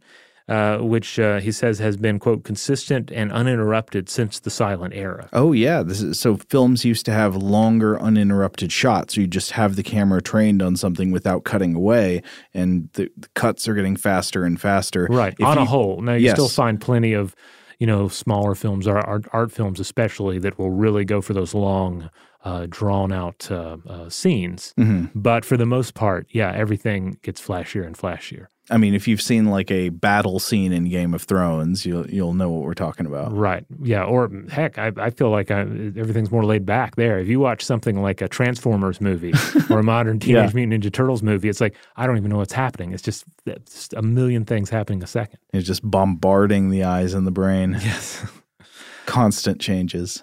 [0.48, 5.28] uh, which uh, he says has been quote consistent and uninterrupted since the silent era.
[5.32, 9.16] Oh yeah, is, so films used to have longer uninterrupted shots.
[9.16, 12.22] You just have the camera trained on something without cutting away,
[12.54, 15.06] and the, the cuts are getting faster and faster.
[15.10, 16.00] Right if on you, a whole.
[16.00, 16.34] Now you yes.
[16.34, 17.36] still find plenty of
[17.78, 21.54] you know smaller films, or art, art films especially, that will really go for those
[21.54, 22.10] long.
[22.44, 24.72] Uh, drawn out uh, uh, scenes.
[24.78, 25.06] Mm-hmm.
[25.18, 28.46] But for the most part, yeah, everything gets flashier and flashier.
[28.70, 32.34] I mean, if you've seen like a battle scene in Game of Thrones, you'll you'll
[32.34, 33.34] know what we're talking about.
[33.34, 33.64] Right.
[33.82, 34.04] Yeah.
[34.04, 37.18] Or heck, I, I feel like I, everything's more laid back there.
[37.18, 39.32] If you watch something like a Transformers movie
[39.70, 40.54] or a modern Teenage yeah.
[40.54, 42.92] Mutant Ninja Turtles movie, it's like I don't even know what's happening.
[42.92, 45.38] It's just, it's just a million things happening a second.
[45.52, 47.78] It's just bombarding the eyes and the brain.
[47.80, 48.24] Yes.
[49.06, 50.22] Constant changes.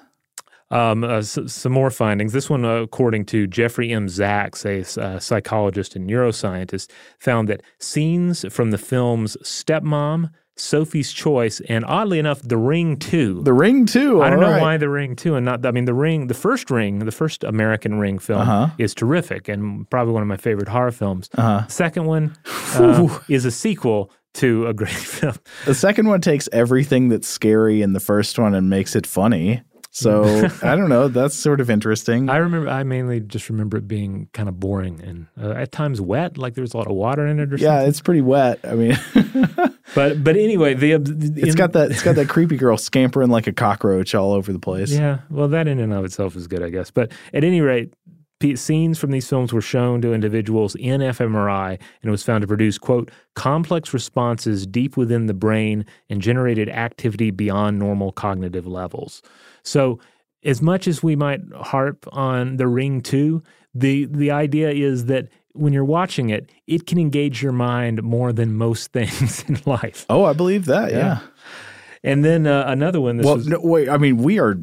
[0.71, 2.33] Um, uh, some more findings.
[2.33, 4.07] This one, uh, according to Jeffrey M.
[4.07, 6.89] Zacks, a uh, psychologist and neuroscientist,
[7.19, 13.43] found that scenes from the films Stepmom, Sophie's Choice, and oddly enough, The Ring 2.
[13.43, 14.23] The Ring too.
[14.23, 14.61] I don't know right.
[14.61, 17.43] why The Ring 2 and not, I mean, The Ring, the first Ring, the first
[17.43, 18.67] American Ring film Uh-huh.
[18.79, 21.29] is terrific and probably one of my favorite horror films.
[21.37, 21.67] Uh-huh.
[21.67, 22.35] Second one
[22.73, 25.35] uh, is a sequel to a great film.
[25.65, 29.61] The second one takes everything that's scary in the first one and makes it funny.
[29.95, 31.07] So I don't know.
[31.07, 32.29] That's sort of interesting.
[32.29, 36.01] I remember, I mainly just remember it being kind of boring and uh, at times
[36.01, 37.89] wet, like there was a lot of water in it or yeah, something.
[37.89, 38.59] it's pretty wet.
[38.65, 38.99] I mean,
[39.95, 40.91] But, but anyway, the,
[41.37, 44.59] it's got that it's got that creepy girl scampering like a cockroach all over the
[44.59, 44.91] place.
[44.91, 46.91] Yeah, well, that in and of itself is good, I guess.
[46.91, 47.93] But at any rate,
[48.45, 52.41] p- scenes from these films were shown to individuals in fMRI, and it was found
[52.41, 58.67] to produce quote complex responses deep within the brain and generated activity beyond normal cognitive
[58.67, 59.21] levels.
[59.63, 59.99] So,
[60.43, 63.41] as much as we might harp on the Ring Two,
[63.73, 68.31] the the idea is that when you're watching it, it can engage your mind more
[68.33, 70.05] than most things in life.
[70.09, 70.91] Oh, I believe that.
[70.91, 71.19] Yeah.
[72.03, 73.17] And then uh, another one.
[73.17, 73.89] This Well, was, no, wait.
[73.89, 74.57] I mean, we are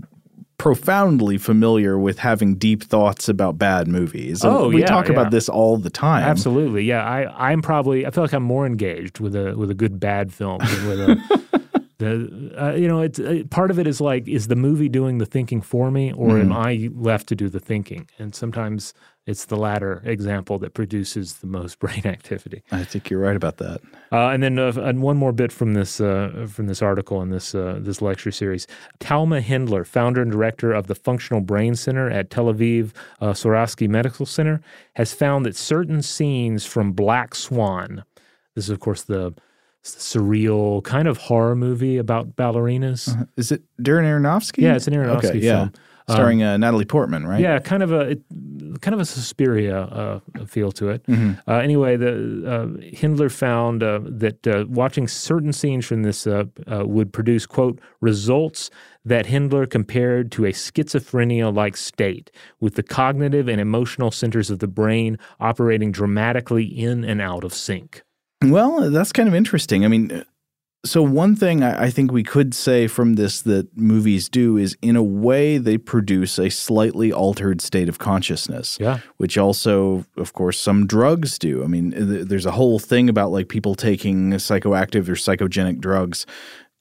[0.62, 4.44] profoundly familiar with having deep thoughts about bad movies.
[4.44, 5.12] And Oh, we yeah, talk yeah.
[5.12, 6.22] about this all the time.
[6.22, 7.04] Absolutely, yeah.
[7.04, 10.32] I I'm probably I feel like I'm more engaged with a with a good bad
[10.32, 11.42] film than with a.
[11.98, 15.18] The, uh, you know, it's uh, part of it is like, is the movie doing
[15.18, 18.08] the thinking for me, or am I left to do the thinking?
[18.18, 18.92] And sometimes
[19.26, 22.62] it's the latter example that produces the most brain activity.
[22.72, 23.80] I think you're right about that.
[24.10, 27.30] Uh, and then uh, and one more bit from this uh, from this article in
[27.30, 28.66] this uh, this lecture series.
[28.98, 33.88] Talma Hendler, founder and director of the Functional Brain Center at Tel Aviv uh, Sourasky
[33.88, 34.60] Medical Center,
[34.94, 38.04] has found that certain scenes from Black Swan,
[38.54, 39.34] this is of course the
[39.84, 43.28] surreal kind of horror movie about ballerinas.
[43.36, 44.62] Is it Darren Aronofsky?
[44.62, 45.68] Yeah, it's an Aronofsky okay, yeah.
[46.08, 47.40] Starring uh, Natalie Portman, right?
[47.40, 48.22] Yeah, kind of a it,
[48.80, 51.06] kind of a Suspiria uh, feel to it.
[51.06, 51.32] Mm-hmm.
[51.48, 56.44] Uh, anyway, the uh, Hendler found uh, that uh, watching certain scenes from this uh,
[56.66, 58.70] uh, would produce quote results
[59.04, 62.30] that Hendler compared to a schizophrenia-like state,
[62.60, 67.52] with the cognitive and emotional centers of the brain operating dramatically in and out of
[67.52, 68.02] sync.
[68.44, 69.84] Well, that's kind of interesting.
[69.84, 70.24] I mean,
[70.84, 74.76] so one thing I, I think we could say from this that movies do is,
[74.82, 78.78] in a way, they produce a slightly altered state of consciousness.
[78.80, 78.98] Yeah.
[79.16, 81.62] Which also, of course, some drugs do.
[81.62, 86.26] I mean, th- there's a whole thing about like people taking psychoactive or psychogenic drugs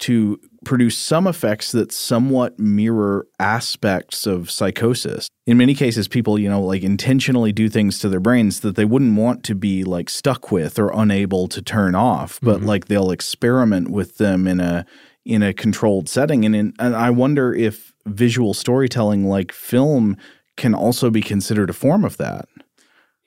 [0.01, 5.27] to produce some effects that somewhat mirror aspects of psychosis.
[5.47, 8.85] In many cases, people, you know, like intentionally do things to their brains that they
[8.85, 12.67] wouldn't want to be like stuck with or unable to turn off, but mm-hmm.
[12.67, 14.85] like they'll experiment with them in a
[15.23, 16.45] in a controlled setting.
[16.45, 20.17] And, in, and I wonder if visual storytelling like film
[20.57, 22.47] can also be considered a form of that.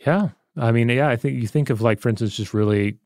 [0.05, 0.31] Yeah.
[0.57, 2.99] I mean, yeah, I think you think of like, for instance, just really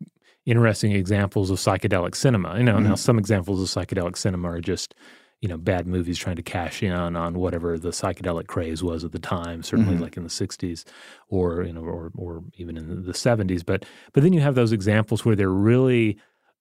[0.48, 2.56] interesting examples of psychedelic cinema.
[2.56, 4.94] You know, now some examples of psychedelic cinema are just,
[5.40, 9.12] you know, bad movies trying to cash in on whatever the psychedelic craze was at
[9.12, 10.84] the time, certainly like in the 60s
[11.28, 13.64] or, you know, or, or even in the 70s.
[13.64, 16.18] But, but then you have those examples where they're really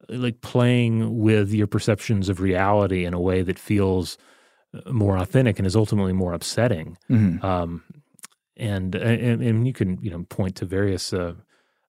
[0.09, 4.17] like playing with your perceptions of reality in a way that feels
[4.73, 6.97] uh, more authentic and is ultimately more upsetting.
[7.45, 7.83] Um,
[8.57, 11.35] and, and and you can you know point to various uh,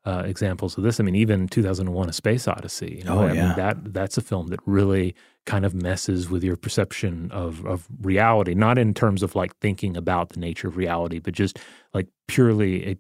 [0.09, 0.99] uh, examples of this.
[1.01, 2.97] I mean, even 2001: A Space Odyssey.
[2.99, 3.47] You know, Oh, I yeah.
[3.47, 5.15] mean, that that's a film that really
[5.47, 9.97] kind of messes with your perception of of reality, not in terms of like thinking
[9.97, 11.59] about the nature of reality, but just
[11.95, 12.95] like purely eh,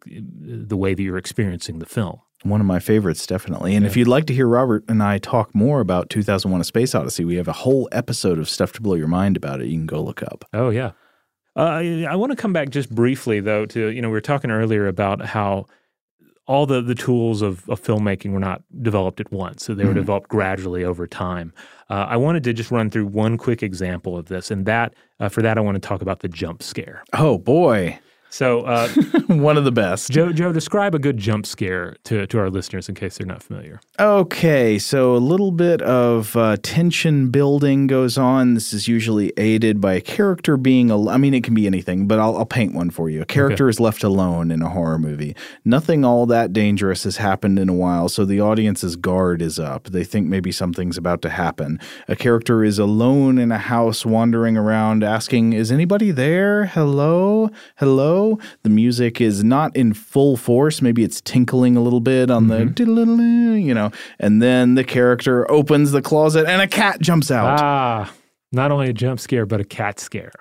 [0.70, 2.20] the way that you're experiencing the film.
[2.44, 3.74] One of my favorites, definitely.
[3.74, 6.94] And if you'd like to hear Robert and I talk more about 2001 A Space
[6.94, 9.66] Odyssey, we have a whole episode of Stuff to Blow Your Mind about it.
[9.66, 10.44] You can go look up.
[10.52, 10.92] Oh yeah.
[11.56, 14.20] Uh, I, I want to come back just briefly though to you know we were
[14.32, 15.66] talking earlier about how
[16.48, 19.94] all the the tools of, of filmmaking were not developed at once, so they were
[19.94, 21.52] developed gradually over time.
[21.90, 25.28] Uh, I wanted to just run through one quick example of this, and that uh,
[25.28, 27.04] for that I want to talk about the jump scare.
[27.12, 27.98] Oh, boy.
[28.30, 28.88] So, uh,
[29.28, 30.10] One of the best.
[30.10, 33.42] Joe, Joe, describe a good jump scare to to our listeners in case they're not
[33.42, 33.80] familiar.
[33.98, 38.54] Okay, so a little bit of uh, tension building goes on.
[38.54, 42.06] This is usually aided by a character being, al- I mean, it can be anything,
[42.06, 43.22] but I'll, I'll paint one for you.
[43.22, 45.34] A character is left alone in a horror movie.
[45.64, 49.84] Nothing all that dangerous has happened in a while, so the audience's guard is up.
[49.84, 51.80] They think maybe something's about to happen.
[52.08, 56.66] A character is alone in a house, wandering around, asking, Is anybody there?
[56.66, 57.50] Hello?
[57.76, 58.17] Hello?
[58.62, 60.80] The music is not in full force.
[60.82, 65.50] Maybe it's tinkling a little bit on the, diddle-diddle-diddle, you know, and then the character
[65.50, 67.60] opens the closet and a cat jumps out.
[67.60, 68.12] Ah,
[68.52, 70.32] not only a jump scare but a cat scare.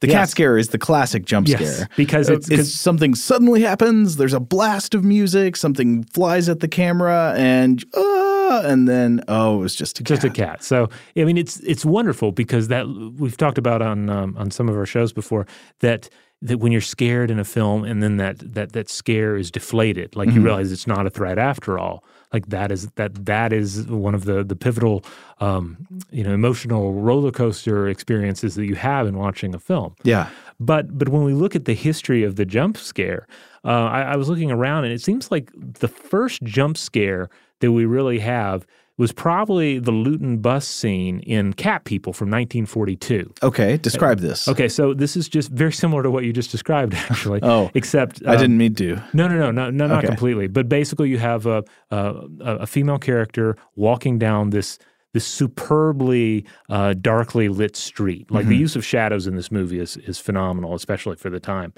[0.00, 1.88] the cat scare is the classic jump Yes, scare.
[1.96, 6.68] because Uh, it's- something suddenly happens, there's a blast of music, something flies at the
[6.68, 10.30] camera, and uh, ah, and then oh, it was just a just cat.
[10.30, 10.64] a cat.
[10.64, 12.86] So I mean, it's it's wonderful because that
[13.18, 15.46] we've talked about on um, on some of our shows before
[15.80, 16.08] that
[16.42, 20.16] that when you're scared in a film and then that that that scare is deflated,
[20.16, 20.38] like Mm-hmm.
[20.38, 22.02] you realize it's not a threat after all.
[22.32, 25.04] Like that is that that is one of the the pivotal
[25.40, 25.76] um,
[26.10, 29.96] you know emotional roller coaster experiences that you have in watching a film.
[30.04, 30.28] Yeah.
[30.58, 33.26] But but when we look at the history of the jump scare,
[33.64, 37.28] uh, I, I was looking around and it seems like the first jump scare
[37.60, 38.66] that we really have
[39.00, 43.32] was probably the Lewton bus scene in Cat People from 1942.
[43.42, 43.78] Okay.
[43.78, 44.46] Describe this.
[44.46, 47.40] Okay, so this is just very similar to what you just described, actually.
[47.42, 47.70] Oh.
[47.72, 49.02] except I um, didn't mean to.
[49.14, 50.48] no, no, no, no, no, not completely.
[50.48, 54.78] But basically, you have a, a a female character walking down this
[55.14, 58.30] this superbly uh, darkly lit street.
[58.30, 61.72] Like the use of shadows in this movie is is phenomenal, especially for the time.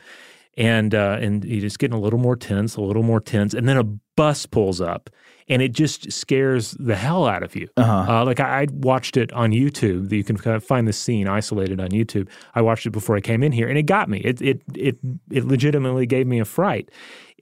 [0.59, 3.67] And uh, and you just getting a little more tense, a little more tense, and
[3.67, 3.85] then a
[4.17, 5.09] bus pulls up,
[5.49, 7.69] and it just scares the hell out of you.
[8.07, 10.13] Uh, like I, I watched it on YouTube.
[10.13, 12.29] You can kind of find the scene isolated on YouTube.
[12.55, 14.19] I watched it before I came in here, and it got me.
[14.19, 14.99] It it it
[15.31, 16.91] it legitimately gave me a fright.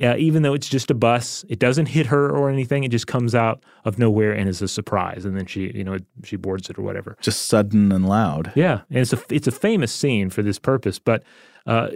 [0.00, 2.84] Uh, even though it's just a bus, it doesn't hit her or anything.
[2.84, 5.98] It just comes out of nowhere and is a surprise, and then she you know
[6.24, 7.16] she boards it or whatever.
[7.20, 8.52] Just sudden and loud.
[8.54, 10.98] Yeah, and it's a it's a famous scene for this purpose.
[10.98, 11.22] But
[11.66, 11.88] uh,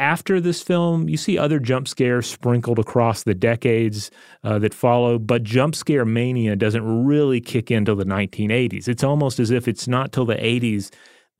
[0.00, 4.10] after this film, you see other jump scares sprinkled across the decades
[4.42, 5.18] uh, that follow.
[5.18, 8.88] But jump scare mania doesn't really kick in till the 1980s.
[8.88, 10.90] It's almost as if it's not till the 80s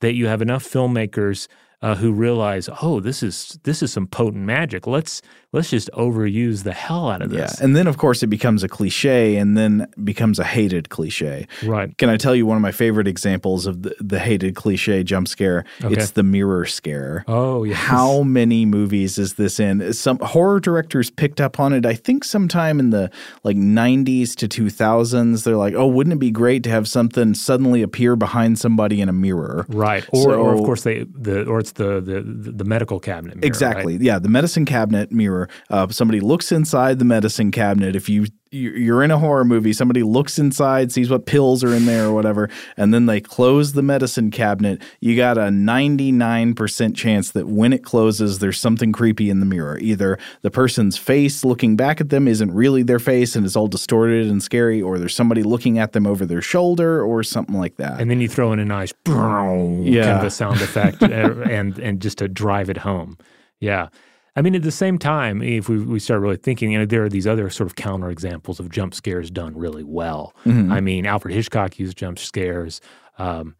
[0.01, 1.47] that you have enough filmmakers.
[1.81, 4.85] Uh, who realize, oh, this is this is some potent magic.
[4.85, 5.21] Let's
[5.53, 7.57] let's just overuse the hell out of this.
[7.57, 7.65] Yeah.
[7.65, 11.47] And then, of course, it becomes a cliche and then becomes a hated cliche.
[11.63, 11.95] Right.
[11.97, 15.27] Can I tell you one of my favorite examples of the, the hated cliche jump
[15.27, 15.65] scare?
[15.79, 17.25] It's the mirror scare.
[17.27, 17.77] Oh, yes.
[17.77, 19.93] How many movies is this in?
[19.93, 23.11] Some horror directors picked up on it, I think sometime in the
[23.43, 25.43] like 90s to 2000s.
[25.43, 29.09] They're like, oh, wouldn't it be great to have something suddenly appear behind somebody in
[29.09, 29.65] a mirror?
[29.67, 30.07] Right.
[30.13, 32.21] Or, or of course they the or it's the the,
[32.51, 33.41] the medical cabinet mirror.
[33.41, 33.47] right?
[33.47, 33.97] Exactly.
[33.97, 35.49] Yeah, the medicine cabinet mirror.
[35.69, 37.95] Uh, somebody looks inside the medicine cabinet.
[37.95, 41.85] If you- you're in a horror movie, somebody looks inside, sees what pills are in
[41.85, 44.81] there or whatever, and then they close the medicine cabinet.
[44.99, 49.77] You got a 99% chance that when it closes, there's something creepy in the mirror.
[49.79, 53.67] Either the person's face looking back at them isn't really their face and it's all
[53.67, 57.77] distorted and scary, or there's somebody looking at them over their shoulder or something like
[57.77, 57.99] that.
[58.01, 60.17] and then you throw in a nice kind Yeah.
[60.19, 63.17] of a sound effect and and just to drive it home.
[63.59, 63.87] Yeah.
[64.35, 67.03] I mean, at the same time, if we, we start really thinking, you know, there
[67.03, 70.33] are these other sort of counter examples of jump scares done really well.
[70.45, 70.71] Mm-hmm.
[70.71, 72.79] I mean, Alfred Hitchcock used jump scares.
[73.17, 73.55] Um,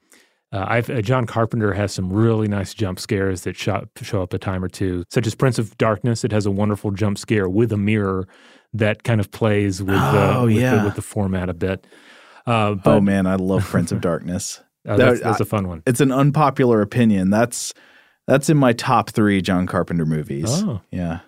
[0.54, 4.34] uh, I've, uh, John Carpenter has some really nice jump scares that show, show up
[4.34, 6.24] a time or two, such as Prince of Darkness.
[6.24, 8.28] It has a wonderful jump scare with a mirror
[8.74, 10.76] that kind of plays with, the, Oh, with, yeah.
[10.78, 11.86] the, with the format a bit.
[12.46, 14.62] Uh, but oh man, I love Prince of Darkness.
[14.86, 15.84] That- that's, that's I- a fun one.
[15.86, 17.30] it's an unpopular opinion.
[17.30, 17.74] That's
[18.32, 20.46] that's in my top three John Carpenter movies.
[20.48, 20.80] Oh.
[20.90, 21.20] Yeah.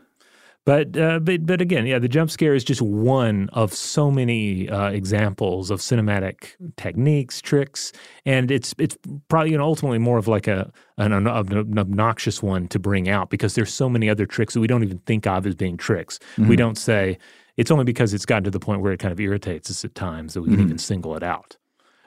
[0.65, 4.69] But uh, but but again, yeah, the jump scare is just one of so many
[4.69, 7.91] uh, examples of cinematic techniques, tricks,
[8.25, 8.97] and it's it's
[9.27, 13.09] probably you know ultimately more of like a an, an, an obnoxious one to bring
[13.09, 15.75] out because there's so many other tricks that we don't even think of as being
[15.75, 16.17] tricks.
[16.37, 17.17] We don't say
[17.57, 19.95] it's only because it's gotten to the point where it kind of irritates us at
[19.95, 21.57] times that we can even single it out.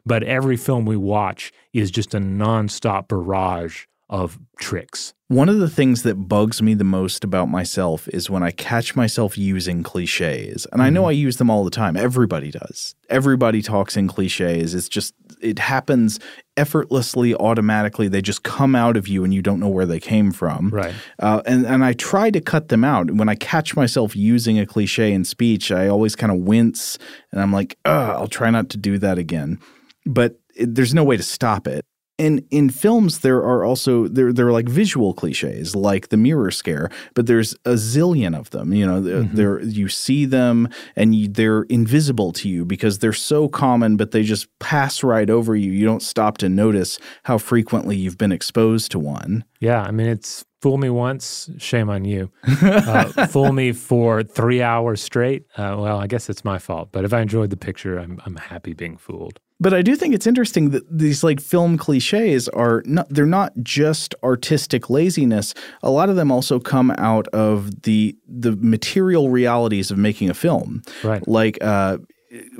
[0.06, 5.14] But every film we watch is just a nonstop barrage of tricks.
[5.28, 8.94] One of the things that bugs me the most about myself is when I catch
[8.94, 10.64] myself using cliches.
[10.70, 11.96] And I know I use them all the time.
[11.96, 12.94] Everybody does.
[13.10, 14.72] Everybody talks in cliches.
[14.72, 16.20] It's just, it happens
[16.56, 18.06] effortlessly, automatically.
[18.06, 20.70] They just come out of you and you don't know where they came from.
[20.70, 20.94] Right.
[21.18, 23.10] Uh, and, and I try to cut them out.
[23.10, 26.98] When I catch myself using a cliche in speech, I always kind of wince
[27.32, 29.58] and I'm like, Ugh, I'll try not to do that again.
[30.04, 31.84] But it, there's no way to stop it.
[32.18, 36.50] And in films, there are also there there are like visual cliches, like the mirror
[36.50, 38.72] scare, but there's a zillion of them.
[38.72, 43.12] You know, they're, they're you see them and you, they're invisible to you because they're
[43.12, 45.70] so common, but they just pass right over you.
[45.72, 49.44] You don't stop to notice how frequently you've been exposed to one.
[49.60, 52.30] Yeah, I mean, it's fool me once, shame on you.
[52.86, 55.44] Uh, fool me for three hours straight.
[55.56, 56.90] Uh, well, I guess it's my fault.
[56.92, 59.40] But if I enjoyed the picture, I'm I'm happy being fooled.
[59.58, 63.52] But I do think it's interesting that these like film cliches are not they're not
[63.62, 65.54] just artistic laziness.
[65.82, 70.34] A lot of them also come out of the the material realities of making a
[70.34, 70.82] film.
[71.02, 71.26] Right.
[71.26, 71.98] Like uh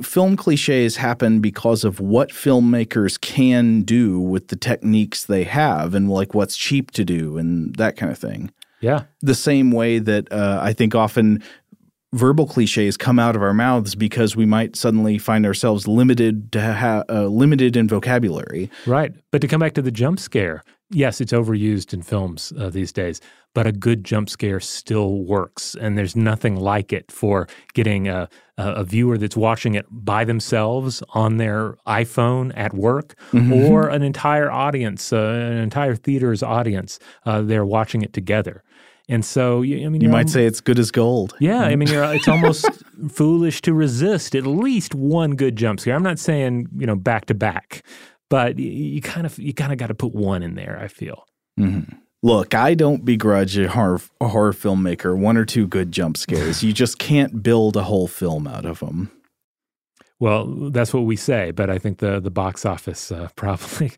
[0.01, 6.09] film cliches happen because of what filmmakers can do with the techniques they have and
[6.09, 10.31] like what's cheap to do and that kind of thing Yeah, the same way that
[10.31, 11.43] uh, I think often
[12.17, 16.73] verbal cliches come out of our mouths because we might suddenly find ourselves limited to
[16.73, 18.69] ha- uh, limited in vocabulary.
[18.85, 19.13] Right.
[19.31, 22.91] But to come back to the jump scare, yes, it's overused in films uh, these
[22.91, 23.21] days,
[23.53, 25.75] but a good jump scare still works.
[25.75, 31.03] And there's nothing like it for getting a, a viewer that's watching it by themselves
[31.09, 33.53] on their iPhone at work mm-hmm.
[33.53, 36.99] or an entire audience, uh, an entire theater's audience.
[37.25, 38.63] Uh, they're watching it together.
[39.09, 41.33] And so, I mean, you might say it's good as gold.
[41.39, 42.67] Yeah, I mean, it's almost
[43.09, 45.95] foolish to resist at least one good jump scare.
[45.95, 47.83] I'm not saying you know back to back,
[48.29, 50.77] but you kind of you kind of got to put one in there.
[50.81, 51.25] I feel.
[51.57, 51.95] Mm-hmm.
[52.23, 56.63] Look, I don't begrudge a horror, a horror filmmaker one or two good jump scares.
[56.63, 59.11] you just can't build a whole film out of them.
[60.19, 63.91] Well, that's what we say, but I think the the box office uh, probably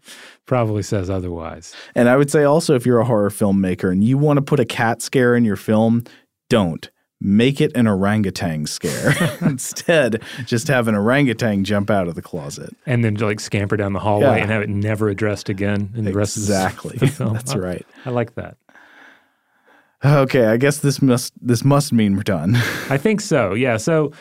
[0.45, 1.73] probably says otherwise.
[1.95, 4.59] And I would say also, if you're a horror filmmaker and you want to put
[4.59, 6.03] a cat scare in your film,
[6.49, 6.89] don't
[7.21, 9.13] make it an orangutan scare.
[9.41, 13.93] Instead, just have an orangutan jump out of the closet and then like scamper down
[13.93, 14.35] the hallway yeah.
[14.35, 16.95] and have it never addressed again in the rest exactly.
[16.95, 17.33] of the film.
[17.33, 17.85] That's right.
[18.05, 18.57] I like that.
[20.03, 22.55] Okay, I guess this must this must mean we're done.
[22.89, 23.53] I think so.
[23.53, 23.75] Yeah.
[23.75, 24.13] So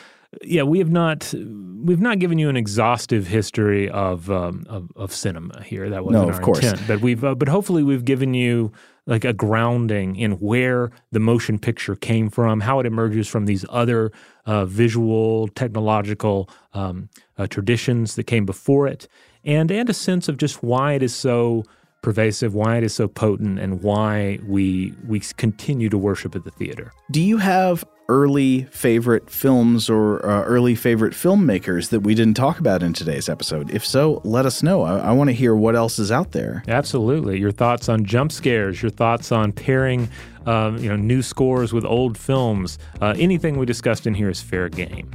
[0.43, 5.11] yeah, we have not we've not given you an exhaustive history of um, of, of,
[5.11, 5.89] cinema here.
[5.89, 6.59] That wasn't no, our course.
[6.59, 8.71] intent, but we've uh, but hopefully we've given you
[9.07, 13.65] like a grounding in where the motion picture came from, how it emerges from these
[13.69, 14.11] other
[14.45, 19.07] uh, visual technological um, uh, traditions that came before it,
[19.43, 21.63] and and a sense of just why it is so
[22.03, 26.51] pervasive, why it is so potent, and why we we continue to worship at the
[26.51, 26.91] theater.
[27.09, 32.59] Do you have early favorite films or uh, early favorite filmmakers that we didn't talk
[32.59, 33.71] about in today's episode?
[33.71, 34.81] If so, let us know.
[34.81, 36.63] I, I want to hear what else is out there.
[36.67, 37.39] Absolutely.
[37.39, 40.09] Your thoughts on jump scares, your thoughts on pairing
[40.45, 42.79] uh, you know, new scores with old films.
[43.01, 45.09] Uh, anything we discussed in here is fair game.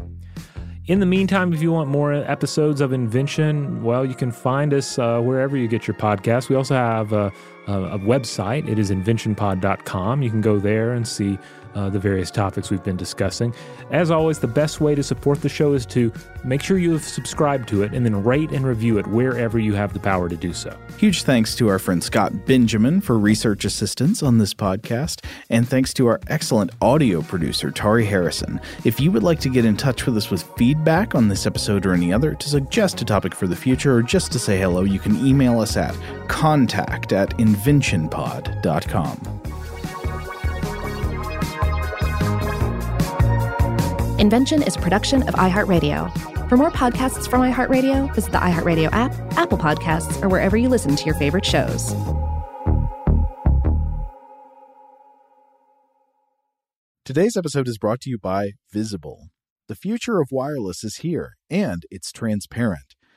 [0.86, 4.98] In the meantime, if you want more episodes of Invention, well, you can find us
[4.98, 6.50] uh, wherever you get your podcasts.
[6.50, 7.32] We also have a,
[7.66, 8.68] a, a website.
[8.68, 10.22] It is inventionpod.com.
[10.22, 11.38] You can go there and see
[11.74, 13.54] uh, the various topics we've been discussing.
[13.90, 16.12] As always, the best way to support the show is to
[16.44, 19.74] make sure you have subscribed to it and then rate and review it wherever you
[19.74, 20.76] have the power to do so.
[20.98, 25.92] Huge thanks to our friend Scott Benjamin for research assistance on this podcast, and thanks
[25.94, 28.60] to our excellent audio producer, Tari Harrison.
[28.84, 31.86] If you would like to get in touch with us with feedback on this episode
[31.86, 34.82] or any other, to suggest a topic for the future, or just to say hello,
[34.82, 35.96] you can email us at
[36.28, 39.53] contact at inventionpod.com.
[44.24, 46.48] Invention is a production of iHeartRadio.
[46.48, 50.96] For more podcasts from iHeartRadio, visit the iHeartRadio app, Apple Podcasts, or wherever you listen
[50.96, 51.94] to your favorite shows.
[57.04, 59.28] Today's episode is brought to you by Visible.
[59.68, 62.93] The future of wireless is here, and it's transparent.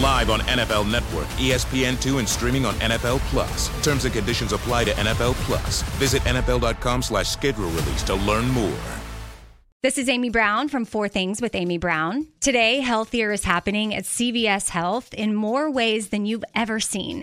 [0.00, 3.68] Live on NFL Network, ESPN2, and streaming on NFL Plus.
[3.82, 5.82] Terms and conditions apply to NFL Plus.
[5.98, 8.78] Visit NFL.com slash schedule release to learn more.
[9.82, 12.26] This is Amy Brown from Four Things with Amy Brown.
[12.40, 17.22] Today, healthier is happening at CVS Health in more ways than you've ever seen.